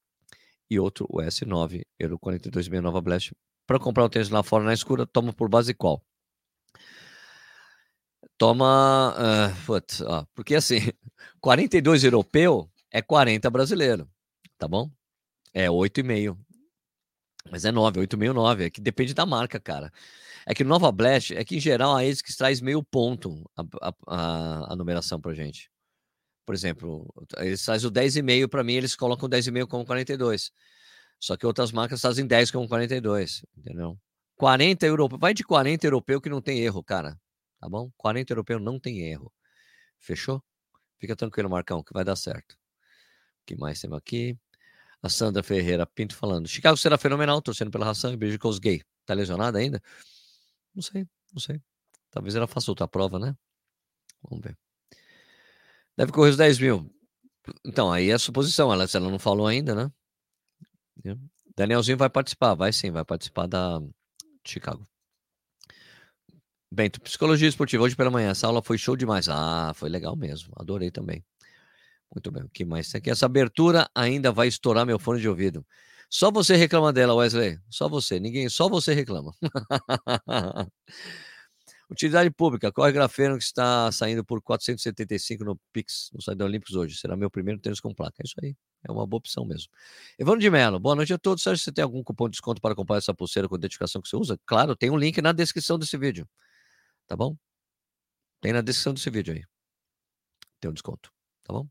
E 0.69 0.80
outro, 0.80 1.06
o 1.10 1.19
S9, 1.21 1.86
Euro 2.00 2.17
42,5 2.19 2.82
Nova 2.82 3.02
Blast. 3.02 3.36
Para 3.67 3.80
comprar 3.80 4.06
um 4.06 4.10
tênis 4.10 4.30
lá 4.30 4.41
fora 4.41 4.63
na 4.63 4.73
escura, 4.73 5.06
toma 5.06 5.32
por 5.34 5.50
base 5.50 5.73
qual? 5.73 6.04
Toma. 8.38 9.15
Uh, 9.67 10.06
ó, 10.06 10.26
porque 10.36 10.56
assim, 10.56 10.78
42 11.41 12.04
europeu 12.04 12.69
é 12.91 13.02
40 13.02 13.50
brasileiro, 13.50 14.10
tá 14.58 14.67
bom? 14.67 14.89
É 15.54 15.67
8,5. 15.67 16.38
Mas 17.50 17.65
é 17.65 17.71
9, 17.71 18.02
8,5, 18.02 18.34
9. 18.34 18.65
É 18.65 18.69
que 18.69 18.82
depende 18.82 19.13
da 19.13 19.26
marca, 19.26 19.60
cara. 19.60 19.91
É 20.45 20.54
que 20.54 20.63
no 20.63 20.69
Nova 20.69 20.91
Blast, 20.91 21.36
é 21.36 21.43
que 21.43 21.58
em 21.58 21.60
geral 21.60 21.95
a 21.95 22.02
ASICS 22.02 22.36
traz 22.36 22.62
meio 22.62 22.84
ponto 22.84 23.50
a, 23.56 23.93
a, 24.08 24.73
a 24.73 24.76
numeração 24.76 25.19
pra 25.19 25.34
gente. 25.34 25.69
Por 26.45 26.56
exemplo, 26.56 27.13
eles 27.38 27.63
trazem 27.63 27.89
o 27.89 27.91
10,5 27.91 28.47
para 28.47 28.63
mim, 28.63 28.73
eles 28.73 28.95
colocam 28.95 29.30
10,5 29.30 29.67
como 29.67 29.86
42. 29.86 30.52
Só 31.19 31.36
que 31.36 31.45
outras 31.45 31.71
marcas 31.71 32.02
trazem 32.02 32.26
10 32.26 32.52
como 32.52 32.67
42, 32.67 33.43
entendeu? 33.58 33.97
40 34.38 34.86
europeu, 34.86 35.17
vai 35.19 35.34
de 35.34 35.43
40 35.43 35.88
europeu 35.88 36.21
que 36.21 36.30
não 36.30 36.41
tem 36.41 36.60
erro, 36.60 36.84
cara 36.84 37.17
tá 37.60 37.70
bom? 37.70 37.91
40 37.98 38.32
europeu 38.34 38.60
não 38.60 38.80
tem 38.80 39.02
erro. 39.02 39.32
Fechou? 40.00 40.43
Fica 41.00 41.15
tranquilo, 41.15 41.50
Marcão, 41.50 41.84
que 41.84 41.93
vai 41.93 42.04
dar 42.04 42.15
certo. 42.15 42.54
O 42.54 43.46
que 43.46 43.56
mais 43.56 43.80
temos 43.80 43.98
aqui? 43.98 44.38
A 45.02 45.10
Sandra 45.10 45.43
Ferreira 45.43 45.86
Pinto 45.86 46.15
falando. 46.15 46.48
Chicago 46.48 46.76
será 46.78 46.98
fenomenal, 46.98 47.41
torcendo 47.41 47.72
pela 47.72 47.86
ração 47.86 48.12
e 48.12 48.17
beijo 48.17 48.39
com 48.39 48.50
os 48.50 48.60
gay. 48.60 48.84
Tá 49.06 49.13
lesionada 49.13 49.60
ainda? 49.60 49.82
Não 50.74 50.82
sei, 50.82 51.08
não 51.32 51.39
sei. 51.39 51.62
Talvez 52.12 52.36
ela 52.36 52.48
faça 52.48 52.72
outra 52.72 52.88
prova, 52.88 53.20
né? 53.20 53.36
Vamos 54.24 54.43
ver. 54.43 54.58
Deve 55.96 56.12
correr 56.12 56.32
os 56.32 56.38
10 56.38 56.60
mil. 56.60 56.91
Então, 57.65 57.91
aí 57.91 58.10
é 58.10 58.17
suposição. 58.17 58.72
Ela, 58.74 58.86
ela 58.91 59.10
não 59.10 59.20
falou 59.20 59.48
ainda, 59.48 59.76
né? 59.76 59.91
Danielzinho 61.56 61.98
vai 61.98 62.10
participar, 62.10 62.54
vai 62.54 62.72
sim, 62.74 62.91
vai 62.91 63.06
participar 63.06 63.48
da 63.48 63.82
Chicago. 64.46 64.86
Bento, 66.72 67.00
psicologia 67.02 67.48
esportiva, 67.48 67.84
hoje 67.84 67.96
pela 67.96 68.12
manhã, 68.12 68.32
essa 68.32 68.46
aula 68.46 68.62
foi 68.62 68.78
show 68.78 68.96
demais. 68.96 69.30
Ah, 69.30 69.72
foi 69.74 69.90
legal 69.90 70.16
mesmo, 70.18 70.54
adorei 70.58 70.92
também. 70.92 71.24
Muito 72.14 72.32
bem, 72.32 72.44
o 72.44 72.50
que 72.50 72.66
mais 72.66 72.90
tem 72.90 73.00
aqui? 73.00 73.10
Essa 73.10 73.26
abertura 73.26 73.90
ainda 73.96 74.32
vai 74.32 74.48
estourar 74.48 74.86
meu 74.86 75.00
fone 75.00 75.22
de 75.22 75.30
ouvido. 75.30 75.66
Só 76.10 76.32
você 76.32 76.56
reclama 76.56 76.94
dela, 76.94 77.14
Wesley. 77.14 77.60
Só 77.70 77.90
você, 77.90 78.20
ninguém, 78.20 78.50
só 78.50 78.70
você 78.70 78.94
reclama. 78.94 79.34
Utilidade 81.90 82.30
pública, 82.32 82.70
corre 82.70 82.92
grafeno 82.92 83.38
que 83.38 83.44
está 83.44 83.90
saindo 83.94 84.24
por 84.24 84.42
475 84.42 85.46
no 85.46 85.58
Pix, 85.72 86.10
no 86.14 86.22
site 86.22 86.38
da 86.38 86.44
Olímpicos 86.44 86.76
hoje. 86.76 86.98
Será 86.98 87.16
meu 87.16 87.30
primeiro 87.32 87.62
tênis 87.62 87.80
com 87.80 87.94
placa. 87.94 88.16
É 88.20 88.24
isso 88.26 88.36
aí. 88.44 88.56
É 88.86 88.92
uma 88.92 89.08
boa 89.08 89.20
opção 89.20 89.46
mesmo. 89.46 89.70
Evandro 90.20 90.42
de 90.42 90.50
Mello, 90.50 90.80
boa 90.80 90.96
noite 90.96 91.14
a 91.14 91.18
todos. 91.18 91.44
Sérgio, 91.44 91.64
você 91.64 91.72
tem 91.72 91.84
algum 91.84 92.04
cupom 92.04 92.26
de 92.26 92.32
desconto 92.32 92.62
para 92.62 92.76
comprar 92.76 92.98
essa 92.98 93.14
pulseira 93.14 93.48
com 93.48 93.56
identificação 93.56 94.02
que 94.02 94.10
você 94.10 94.18
usa? 94.18 94.38
Claro, 94.46 94.76
tem 94.76 94.90
um 94.90 94.98
link 94.98 95.22
na 95.22 95.32
descrição 95.32 95.80
desse 95.80 95.98
vídeo. 95.98 96.28
Tá 97.08 97.15
bom? 97.15 97.38
Tem 98.41 98.54
na 98.54 98.62
descrição 98.62 98.93
desse 98.93 99.10
vídeo 99.10 99.34
aí. 99.34 99.43
Tem 100.60 100.70
um 100.70 100.74
desconto. 100.74 101.12
Tá 101.43 101.54
bom? 101.54 101.67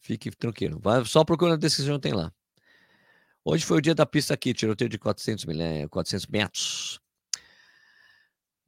Fique 0.00 0.30
tranquilo. 0.30 0.78
Vai, 0.80 1.04
só 1.04 1.24
procura 1.24 1.52
na 1.52 1.56
descrição, 1.56 1.98
tem 1.98 2.12
lá. 2.12 2.32
Hoje 3.44 3.64
foi 3.64 3.78
o 3.78 3.80
dia 3.80 3.94
da 3.94 4.06
pista 4.06 4.34
aqui, 4.34 4.54
tiroteio 4.54 4.88
de 4.88 4.98
400, 4.98 5.44
mil, 5.46 5.88
400 5.88 6.26
metros. 6.26 7.00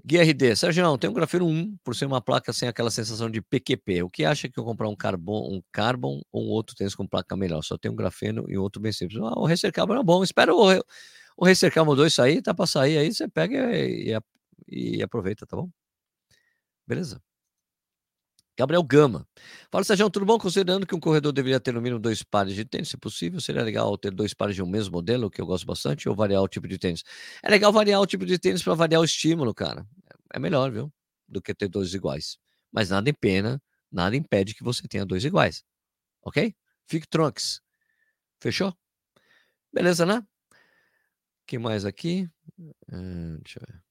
GRD, 0.06 0.54
Sérgio, 0.54 0.98
tem 0.98 1.08
um 1.08 1.14
grafeno 1.14 1.46
1 1.46 1.78
por 1.82 1.96
ser 1.96 2.04
uma 2.04 2.20
placa 2.20 2.52
sem 2.52 2.68
aquela 2.68 2.90
sensação 2.90 3.30
de 3.30 3.40
PQP. 3.40 4.02
O 4.02 4.10
que 4.10 4.24
acha 4.24 4.50
que 4.50 4.58
eu 4.58 4.64
comprar 4.64 4.88
um 4.88 4.94
carbon, 4.94 5.54
um 5.54 5.62
carbon 5.72 6.20
ou 6.30 6.44
um 6.44 6.48
outro 6.50 6.76
tênis 6.76 6.94
com 6.94 7.06
placa 7.06 7.34
melhor? 7.36 7.62
Só 7.62 7.78
tem 7.78 7.90
um 7.90 7.96
grafeno 7.96 8.44
e 8.48 8.58
outro 8.58 8.82
bem 8.82 8.92
simples. 8.92 9.18
Ah, 9.22 9.32
o 9.38 9.46
Racer 9.46 9.72
Carbon 9.72 9.96
é 9.96 10.02
bom. 10.02 10.22
Espera 10.22 10.54
o, 10.54 10.78
o 11.36 11.44
Racer 11.46 11.72
Carbon 11.72 11.96
2 11.96 12.12
sair, 12.12 12.42
tá 12.42 12.52
para 12.52 12.66
sair 12.66 12.98
aí, 12.98 13.14
você 13.14 13.26
pega 13.26 13.74
e, 13.74 14.10
e, 14.10 14.20
e 14.68 15.02
aproveita, 15.02 15.46
tá 15.46 15.56
bom? 15.56 15.70
Beleza. 16.86 17.20
Gabriel 18.56 18.84
Gama. 18.84 19.26
Fala, 19.70 19.82
Sérgio, 19.82 20.08
tudo 20.08 20.24
bom? 20.24 20.38
Considerando 20.38 20.86
que 20.86 20.94
um 20.94 21.00
corredor 21.00 21.32
deveria 21.32 21.58
ter 21.58 21.72
no 21.72 21.80
mínimo 21.80 22.00
dois 22.00 22.22
pares 22.22 22.54
de 22.54 22.64
tênis, 22.64 22.88
se 22.88 22.96
possível, 22.96 23.40
seria 23.40 23.62
legal 23.62 23.98
ter 23.98 24.12
dois 24.12 24.32
pares 24.32 24.54
de 24.54 24.62
um 24.62 24.66
mesmo 24.66 24.92
modelo, 24.92 25.28
que 25.28 25.40
eu 25.40 25.46
gosto 25.46 25.66
bastante, 25.66 26.08
ou 26.08 26.14
variar 26.14 26.40
o 26.40 26.48
tipo 26.48 26.68
de 26.68 26.78
tênis? 26.78 27.02
É 27.42 27.50
legal 27.50 27.72
variar 27.72 28.00
o 28.00 28.06
tipo 28.06 28.24
de 28.24 28.38
tênis 28.38 28.62
para 28.62 28.74
variar 28.74 29.00
o 29.00 29.04
estímulo, 29.04 29.52
cara. 29.52 29.84
É 30.32 30.38
melhor, 30.38 30.70
viu? 30.70 30.92
Do 31.26 31.42
que 31.42 31.52
ter 31.52 31.68
dois 31.68 31.94
iguais. 31.94 32.38
Mas 32.70 32.90
nada 32.90 33.12
pena, 33.12 33.60
nada 33.90 34.16
impede 34.16 34.54
que 34.54 34.62
você 34.62 34.86
tenha 34.86 35.04
dois 35.04 35.24
iguais. 35.24 35.64
Ok? 36.22 36.54
Fique 36.86 37.08
trunks. 37.08 37.60
Fechou? 38.40 38.72
Beleza, 39.72 40.06
né? 40.06 40.18
O 40.18 41.46
que 41.46 41.58
mais 41.58 41.84
aqui? 41.84 42.28
Uh, 42.58 43.38
deixa 43.42 43.58
eu 43.60 43.66
ver. 43.66 43.83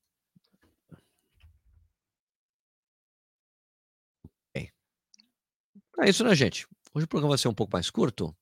É 5.99 6.09
isso, 6.09 6.23
né, 6.23 6.35
gente? 6.35 6.67
Hoje 6.93 7.05
o 7.05 7.07
programa 7.07 7.31
vai 7.31 7.37
ser 7.37 7.47
um 7.47 7.53
pouco 7.53 7.71
mais 7.73 7.89
curto. 7.89 8.35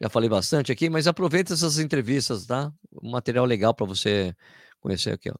Já 0.00 0.08
falei 0.08 0.28
bastante 0.28 0.72
aqui, 0.72 0.88
mas 0.88 1.06
aproveita 1.06 1.52
essas 1.52 1.78
entrevistas, 1.78 2.46
tá? 2.46 2.72
Um 3.02 3.10
material 3.10 3.44
legal 3.44 3.74
para 3.74 3.86
você 3.86 4.34
conhecer 4.80 5.12
aqui, 5.12 5.30
ó. 5.30 5.34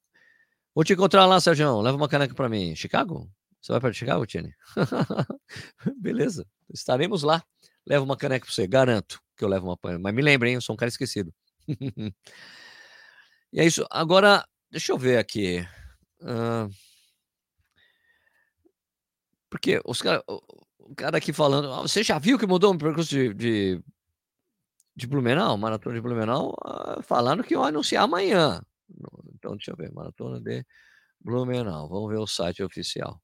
Vou 0.75 0.85
te 0.85 0.93
encontrar 0.93 1.27
lá, 1.27 1.41
Sérgio. 1.41 1.81
Leva 1.81 1.97
uma 1.97 2.09
caneca 2.09 2.35
para 2.35 2.49
mim. 2.49 2.77
Chicago? 2.77 3.31
Você 3.61 3.73
vai 3.73 3.81
para 3.81 3.93
Chicago, 3.93 4.27
Tiene? 4.27 4.55
Beleza. 5.97 6.47
Estaremos 6.73 7.23
lá. 7.23 7.43
Leva 7.87 8.05
uma 8.05 8.17
caneca 8.17 8.47
para 8.47 8.55
você. 8.55 8.67
Garanto 8.67 9.21
que 9.37 9.45
eu 9.45 9.49
levo 9.49 9.67
uma. 9.67 9.99
Mas 9.99 10.15
me 10.15 10.23
lembrem, 10.23 10.55
eu 10.55 10.61
sou 10.61 10.75
um 10.75 10.77
cara 10.77 10.89
esquecido. 10.89 11.35
e 13.53 13.61
é 13.61 13.67
isso. 13.67 13.85
Agora, 13.91 14.47
deixa 14.71 14.93
eu 14.93 14.99
ver 14.99 15.19
aqui. 15.19 15.67
Uh... 16.21 16.71
Porque 19.51 19.81
os 19.85 20.01
caras 20.01 20.23
o 20.91 20.95
cara 20.95 21.19
aqui 21.19 21.33
falando, 21.33 21.73
ah, 21.73 21.83
você 21.83 22.03
já 22.03 22.19
viu 22.19 22.37
que 22.37 22.47
mudou 22.47 22.75
o 22.75 22.79
percurso 22.79 23.11
de, 23.11 23.33
de, 23.33 23.85
de 24.97 25.07
Blumenau, 25.07 25.57
maratona 25.57 25.95
de 25.95 26.01
Blumenau, 26.01 26.53
ah, 26.65 27.01
falando 27.03 27.45
que 27.45 27.57
vai 27.57 27.69
anunciar 27.69 28.03
amanhã. 28.05 28.61
Então, 29.35 29.53
deixa 29.53 29.71
eu 29.71 29.77
ver, 29.77 29.93
maratona 29.93 30.41
de 30.41 30.67
Blumenau. 31.21 31.89
Vamos 31.89 32.11
ver 32.11 32.19
o 32.19 32.27
site 32.27 32.61
oficial. 32.63 33.23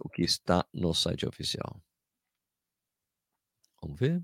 O 0.00 0.08
que 0.08 0.22
está 0.22 0.66
no 0.72 0.94
site 0.94 1.26
oficial. 1.26 1.82
Vamos 3.82 4.00
ver. 4.00 4.22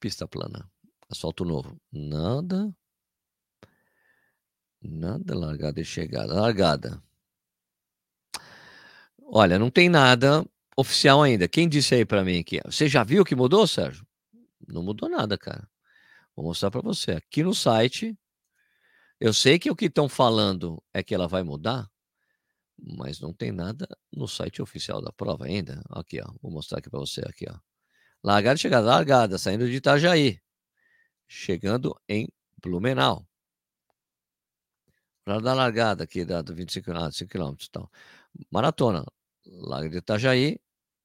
Pista 0.00 0.26
plana. 0.26 0.68
Asfalto 1.08 1.44
novo. 1.44 1.80
Nada. 1.92 2.74
Nada 4.80 5.38
largada 5.38 5.80
e 5.80 5.84
chegada. 5.84 6.34
Largada. 6.34 7.00
Olha, 9.34 9.58
não 9.58 9.70
tem 9.70 9.88
nada 9.88 10.44
oficial 10.76 11.22
ainda. 11.22 11.48
Quem 11.48 11.66
disse 11.66 11.94
aí 11.94 12.04
para 12.04 12.22
mim 12.22 12.44
que 12.44 12.60
você 12.66 12.86
já 12.86 13.02
viu 13.02 13.24
que 13.24 13.34
mudou, 13.34 13.66
Sérgio? 13.66 14.06
Não 14.68 14.82
mudou 14.82 15.08
nada, 15.08 15.38
cara. 15.38 15.66
Vou 16.36 16.44
mostrar 16.44 16.70
para 16.70 16.82
você. 16.82 17.12
Aqui 17.12 17.42
no 17.42 17.54
site, 17.54 18.14
eu 19.18 19.32
sei 19.32 19.58
que 19.58 19.70
o 19.70 19.74
que 19.74 19.86
estão 19.86 20.06
falando 20.06 20.82
é 20.92 21.02
que 21.02 21.14
ela 21.14 21.26
vai 21.26 21.42
mudar, 21.42 21.90
mas 22.78 23.20
não 23.20 23.32
tem 23.32 23.50
nada 23.50 23.88
no 24.12 24.28
site 24.28 24.60
oficial 24.60 25.00
da 25.00 25.10
prova 25.10 25.46
ainda. 25.46 25.82
Aqui, 25.88 26.20
ó. 26.20 26.30
Vou 26.42 26.52
mostrar 26.52 26.80
aqui 26.80 26.90
para 26.90 27.00
você 27.00 27.22
aqui, 27.22 27.46
ó. 27.48 27.58
Largada, 28.22 28.58
chegada, 28.58 28.86
largada, 28.86 29.38
saindo 29.38 29.66
de 29.66 29.76
Itajaí, 29.76 30.38
chegando 31.26 31.98
em 32.06 32.28
Blumenau. 32.62 33.26
Para 35.24 35.40
dar 35.40 35.54
largada 35.54 36.04
aqui, 36.04 36.22
dado 36.22 36.54
25 36.54 36.92
km 36.92 37.56
e 37.64 37.70
tal. 37.70 37.90
Maratona, 38.50 39.06
Lago 39.46 39.88
de 39.88 39.98
Itajaí 39.98 40.60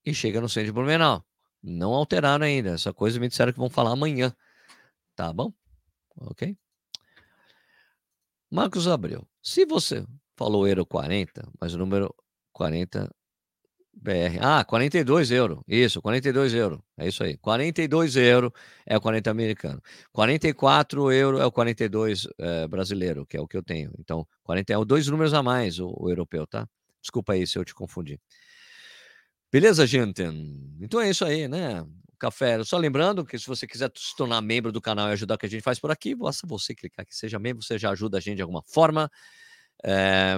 e 0.06 0.14
chega 0.14 0.42
no 0.42 0.50
centro 0.50 0.68
de 0.68 0.72
Blumenau. 0.72 1.26
Não 1.62 1.94
alteraram 1.94 2.46
ainda. 2.46 2.72
Essa 2.72 2.94
coisa 2.94 3.20
me 3.20 3.28
disseram 3.28 3.52
que 3.52 3.60
vão 3.60 3.70
falar 3.70 3.92
amanhã. 3.92 4.36
Tá 5.16 5.34
bom? 5.34 5.52
Ok? 6.16 6.58
Marcos 8.50 8.88
Abreu. 8.88 9.28
Se 9.42 9.66
você 9.66 10.06
falou 10.36 10.68
Euro 10.68 10.86
40, 10.86 11.50
mas 11.60 11.74
o 11.74 11.78
número 11.78 12.14
40 12.54 13.10
BR. 14.02 14.38
Ah, 14.42 14.64
42 14.64 15.32
euro. 15.32 15.64
Isso, 15.68 16.02
42 16.02 16.54
euro. 16.54 16.84
É 16.98 17.08
isso 17.08 17.24
aí. 17.24 17.38
42 17.38 18.16
euro 18.16 18.54
é 18.86 18.96
o 18.96 19.02
40 19.02 19.32
americano. 19.32 19.82
44 20.12 21.12
euro 21.12 21.40
é 21.40 21.46
o 21.46 21.52
42 21.52 22.28
é, 22.40 22.64
eh, 22.64 22.68
brasileiro, 22.68 23.26
que 23.26 23.38
é 23.38 23.42
o 23.42 23.48
que 23.48 23.58
eu 23.58 23.64
tenho. 23.64 23.92
Então, 24.00 24.28
40 24.44 24.74
é 24.74 24.86
dois 24.86 25.08
números 25.08 25.34
a 25.34 25.42
mais 25.42 25.80
o, 25.80 25.94
o 25.98 26.10
europeu, 26.10 26.46
tá? 26.46 26.68
Desculpa 27.08 27.34
aí 27.34 27.48
se 27.48 27.58
eu 27.58 27.64
te 27.64 27.74
confundi. 27.74 28.20
Beleza, 29.50 29.88
gente? 29.88 30.24
Então 30.82 31.00
é 31.00 31.10
isso 31.10 31.24
aí, 31.24 31.48
né? 31.48 31.86
Café. 32.20 32.62
Só 32.66 32.78
lembrando 32.78 33.26
que 33.26 33.40
se 33.40 33.48
você 33.48 33.66
quiser 33.66 33.90
se 33.96 34.14
tornar 34.18 34.42
membro 34.42 34.74
do 34.74 34.82
canal 34.82 35.08
e 35.08 35.14
ajudar 35.14 35.36
o 35.36 35.38
que 35.38 35.46
a 35.46 35.50
gente 35.50 35.62
faz 35.62 35.80
por 35.80 35.90
aqui, 35.90 36.14
basta 36.14 36.46
você 36.46 36.76
clicar 36.76 37.04
aqui, 37.04 37.16
seja 37.16 37.40
membro, 37.40 37.64
você 37.64 37.78
já 37.78 37.92
ajuda 37.92 38.18
a 38.18 38.22
gente 38.22 38.36
de 38.36 38.42
alguma 38.42 38.62
forma. 38.62 39.10
É... 39.86 40.38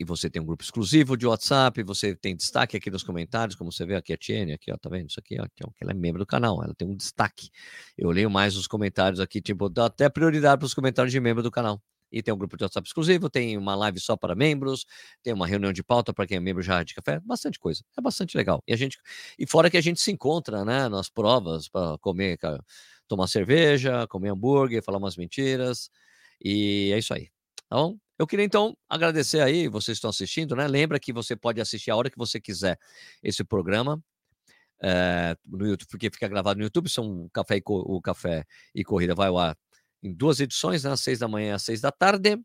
E 0.00 0.04
você 0.04 0.30
tem 0.30 0.40
um 0.40 0.46
grupo 0.46 0.62
exclusivo 0.62 1.16
de 1.16 1.26
WhatsApp, 1.26 1.82
você 1.82 2.14
tem 2.14 2.34
destaque 2.34 2.76
aqui 2.76 2.90
nos 2.90 3.02
comentários, 3.02 3.54
como 3.54 3.70
você 3.70 3.84
vê 3.84 3.94
aqui 3.96 4.12
a 4.12 4.16
Tiene, 4.16 4.52
aqui, 4.52 4.72
ó, 4.72 4.76
tá 4.76 4.90
vendo 4.90 5.08
isso 5.08 5.18
aqui, 5.20 5.38
ó, 5.40 5.46
ó, 5.64 5.70
ela 5.80 5.92
é 5.92 5.94
membro 5.94 6.18
do 6.18 6.26
canal, 6.26 6.62
ela 6.62 6.74
tem 6.74 6.86
um 6.88 6.94
destaque. 6.94 7.50
Eu 7.96 8.10
leio 8.10 8.30
mais 8.30 8.56
os 8.56 8.66
comentários 8.66 9.20
aqui, 9.20 9.40
tipo, 9.40 9.68
dá 9.70 9.86
até 9.86 10.08
prioridade 10.08 10.58
para 10.58 10.66
os 10.66 10.74
comentários 10.74 11.12
de 11.12 11.20
membro 11.20 11.42
do 11.42 11.50
canal 11.50 11.82
e 12.10 12.22
tem 12.22 12.32
um 12.32 12.38
grupo 12.38 12.56
de 12.56 12.64
WhatsApp 12.64 12.86
exclusivo, 12.86 13.28
tem 13.28 13.56
uma 13.56 13.74
live 13.74 14.00
só 14.00 14.16
para 14.16 14.34
membros, 14.34 14.86
tem 15.22 15.32
uma 15.32 15.46
reunião 15.46 15.72
de 15.72 15.82
pauta 15.82 16.12
para 16.12 16.26
quem 16.26 16.36
é 16.36 16.40
membro 16.40 16.62
já 16.62 16.82
de 16.82 16.94
café, 16.94 17.20
bastante 17.20 17.58
coisa. 17.58 17.82
É 17.96 18.00
bastante 18.00 18.36
legal. 18.36 18.62
E 18.66 18.72
a 18.72 18.76
gente 18.76 18.98
e 19.38 19.46
fora 19.46 19.70
que 19.70 19.76
a 19.76 19.80
gente 19.80 20.00
se 20.00 20.10
encontra, 20.12 20.64
né, 20.64 20.88
nas 20.88 21.08
provas 21.08 21.68
para 21.68 21.98
comer, 21.98 22.38
tomar 23.08 23.26
cerveja, 23.28 24.06
comer 24.08 24.30
hambúrguer, 24.30 24.82
falar 24.82 24.98
umas 24.98 25.16
mentiras. 25.16 25.90
E 26.42 26.90
é 26.92 26.98
isso 26.98 27.14
aí. 27.14 27.28
Tá 27.68 27.76
bom? 27.76 27.96
Eu 28.18 28.26
queria 28.26 28.44
então 28.44 28.76
agradecer 28.88 29.40
aí, 29.40 29.68
vocês 29.68 29.98
estão 29.98 30.10
assistindo, 30.10 30.56
né? 30.56 30.66
Lembra 30.66 30.98
que 30.98 31.12
você 31.12 31.36
pode 31.36 31.60
assistir 31.60 31.90
a 31.90 31.96
hora 31.96 32.10
que 32.10 32.16
você 32.16 32.40
quiser 32.40 32.78
esse 33.22 33.44
programa. 33.44 34.02
É, 34.82 35.34
no 35.46 35.66
YouTube, 35.66 35.88
porque 35.90 36.10
fica 36.10 36.28
gravado 36.28 36.58
no 36.58 36.64
YouTube, 36.64 36.88
são 36.90 37.28
café 37.32 37.56
e, 37.56 37.62
o 37.66 38.00
café 38.02 38.44
e 38.74 38.84
corrida 38.84 39.14
vai 39.14 39.28
ao 39.28 39.38
ar 39.38 39.56
em 40.02 40.14
duas 40.14 40.40
edições, 40.40 40.84
né, 40.84 40.90
às 40.92 41.00
seis 41.00 41.18
da 41.18 41.28
manhã 41.28 41.48
e 41.48 41.52
às 41.52 41.62
seis 41.62 41.80
da 41.80 41.90
tarde. 41.92 42.38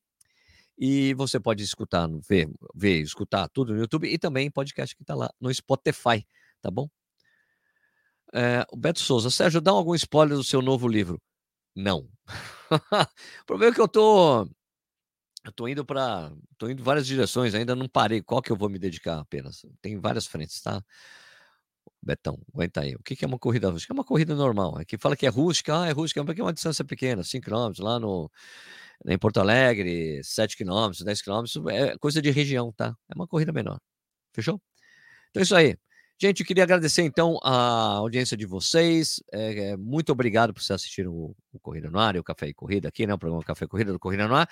E 0.77 1.13
você 1.13 1.39
pode 1.39 1.63
escutar, 1.63 2.09
ver, 2.27 2.49
ver, 2.75 3.01
escutar 3.01 3.47
tudo 3.49 3.73
no 3.73 3.79
YouTube 3.79 4.07
e 4.11 4.17
também 4.17 4.49
podcast 4.49 4.95
que 4.95 5.03
está 5.03 5.13
lá 5.13 5.29
no 5.39 5.53
Spotify, 5.53 6.25
tá 6.61 6.71
bom? 6.71 6.89
É, 8.33 8.65
o 8.71 8.77
Beto 8.77 8.99
Souza, 8.99 9.29
Sérgio, 9.29 9.61
dá 9.61 9.71
algum 9.71 9.93
spoiler 9.95 10.37
do 10.37 10.43
seu 10.43 10.61
novo 10.61 10.87
livro? 10.87 11.21
Não. 11.75 12.09
o 13.41 13.45
problema 13.45 13.73
é 13.73 13.75
que 13.75 13.81
eu 13.81 13.87
tô, 13.87 14.47
eu 15.43 15.51
tô 15.55 15.67
indo 15.67 15.83
para, 15.83 16.31
tô 16.57 16.69
indo 16.69 16.83
várias 16.83 17.07
direções, 17.07 17.55
ainda 17.55 17.75
não 17.75 17.89
parei. 17.89 18.21
Qual 18.21 18.41
que 18.41 18.51
eu 18.51 18.55
vou 18.55 18.69
me 18.69 18.77
dedicar 18.77 19.19
apenas? 19.19 19.65
Tem 19.81 19.99
várias 19.99 20.27
frentes, 20.27 20.61
tá? 20.61 20.83
Betão, 22.03 22.39
aguenta 22.53 22.81
aí. 22.81 22.95
O 22.95 23.03
que 23.03 23.23
é 23.23 23.27
uma 23.27 23.37
corrida 23.37 23.69
rústica? 23.69 23.93
É 23.93 23.95
uma 23.95 24.03
corrida 24.03 24.35
normal. 24.35 24.77
Aqui 24.77 24.97
fala 24.97 25.15
que 25.15 25.25
é 25.25 25.29
rústica, 25.29 25.81
ah, 25.81 25.87
é 25.87 25.91
rústica, 25.91 26.23
porque 26.25 26.41
é 26.41 26.43
uma 26.43 26.53
distância 26.53 26.83
pequena, 26.83 27.23
5 27.23 27.45
km, 27.45 27.71
lá 27.79 27.99
no, 27.99 28.31
em 29.05 29.17
Porto 29.17 29.39
Alegre, 29.39 30.21
7 30.23 30.57
km, 30.57 30.91
10 31.03 31.21
km, 31.21 31.43
é 31.69 31.97
coisa 31.97 32.21
de 32.21 32.31
região, 32.31 32.71
tá? 32.71 32.95
É 33.09 33.15
uma 33.15 33.27
corrida 33.27 33.51
menor. 33.51 33.79
Fechou? 34.33 34.61
Então 35.29 35.41
é 35.41 35.43
isso 35.43 35.55
aí. 35.55 35.77
Gente, 36.19 36.43
queria 36.43 36.63
agradecer 36.63 37.01
então 37.01 37.39
a 37.43 37.95
audiência 37.97 38.37
de 38.37 38.45
vocês. 38.45 39.21
É, 39.31 39.71
é, 39.71 39.77
muito 39.77 40.11
obrigado 40.11 40.53
por 40.53 40.61
vocês 40.61 40.75
assistirem 40.75 41.09
o, 41.09 41.35
o 41.51 41.59
Corrida 41.59 41.89
no 41.89 41.97
Ar, 41.97 42.15
o 42.15 42.23
Café 42.23 42.47
e 42.47 42.53
Corrida 42.53 42.87
aqui, 42.89 43.07
né? 43.07 43.13
O 43.13 43.17
programa 43.17 43.43
Café 43.43 43.65
e 43.65 43.67
Corrida 43.67 43.91
do 43.91 43.99
Corrida 43.99 44.27
no 44.27 44.35
Ar. 44.35 44.47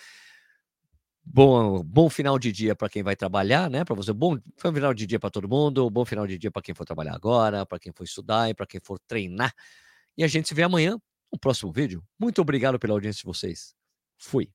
Bom, 1.26 1.84
bom 1.84 2.09
final 2.09 2.39
de 2.39 2.51
dia 2.51 2.76
para 2.76 2.89
quem 2.89 3.03
vai 3.03 3.15
trabalhar, 3.15 3.70
né? 3.70 3.84
Para 3.86 3.95
você, 3.95 4.11
bom 4.11 4.38
final 4.57 4.93
de 4.93 5.05
dia 5.05 5.20
para 5.20 5.30
todo 5.30 5.47
mundo, 5.47 5.89
bom 5.89 6.03
final 6.05 6.26
de 6.26 6.38
dia 6.38 6.49
para 6.51 6.61
quem 6.61 6.74
for 6.74 6.86
trabalhar 6.86 7.13
agora, 7.15 7.65
para 7.65 7.80
quem 7.80 7.91
for 7.95 8.03
estudar 8.03 8.49
e 8.49 8.53
para 8.53 8.65
quem 8.65 8.82
for 8.84 8.99
treinar. 9.07 9.53
E 10.17 10.24
a 10.24 10.28
gente 10.28 10.47
se 10.47 10.55
vê 10.55 10.63
amanhã 10.63 10.99
no 11.32 11.39
próximo 11.39 11.72
vídeo. 11.72 12.03
Muito 12.20 12.41
obrigado 12.41 12.80
pela 12.80 12.93
audiência 12.93 13.20
de 13.22 13.26
vocês. 13.26 13.76
Fui. 14.17 14.49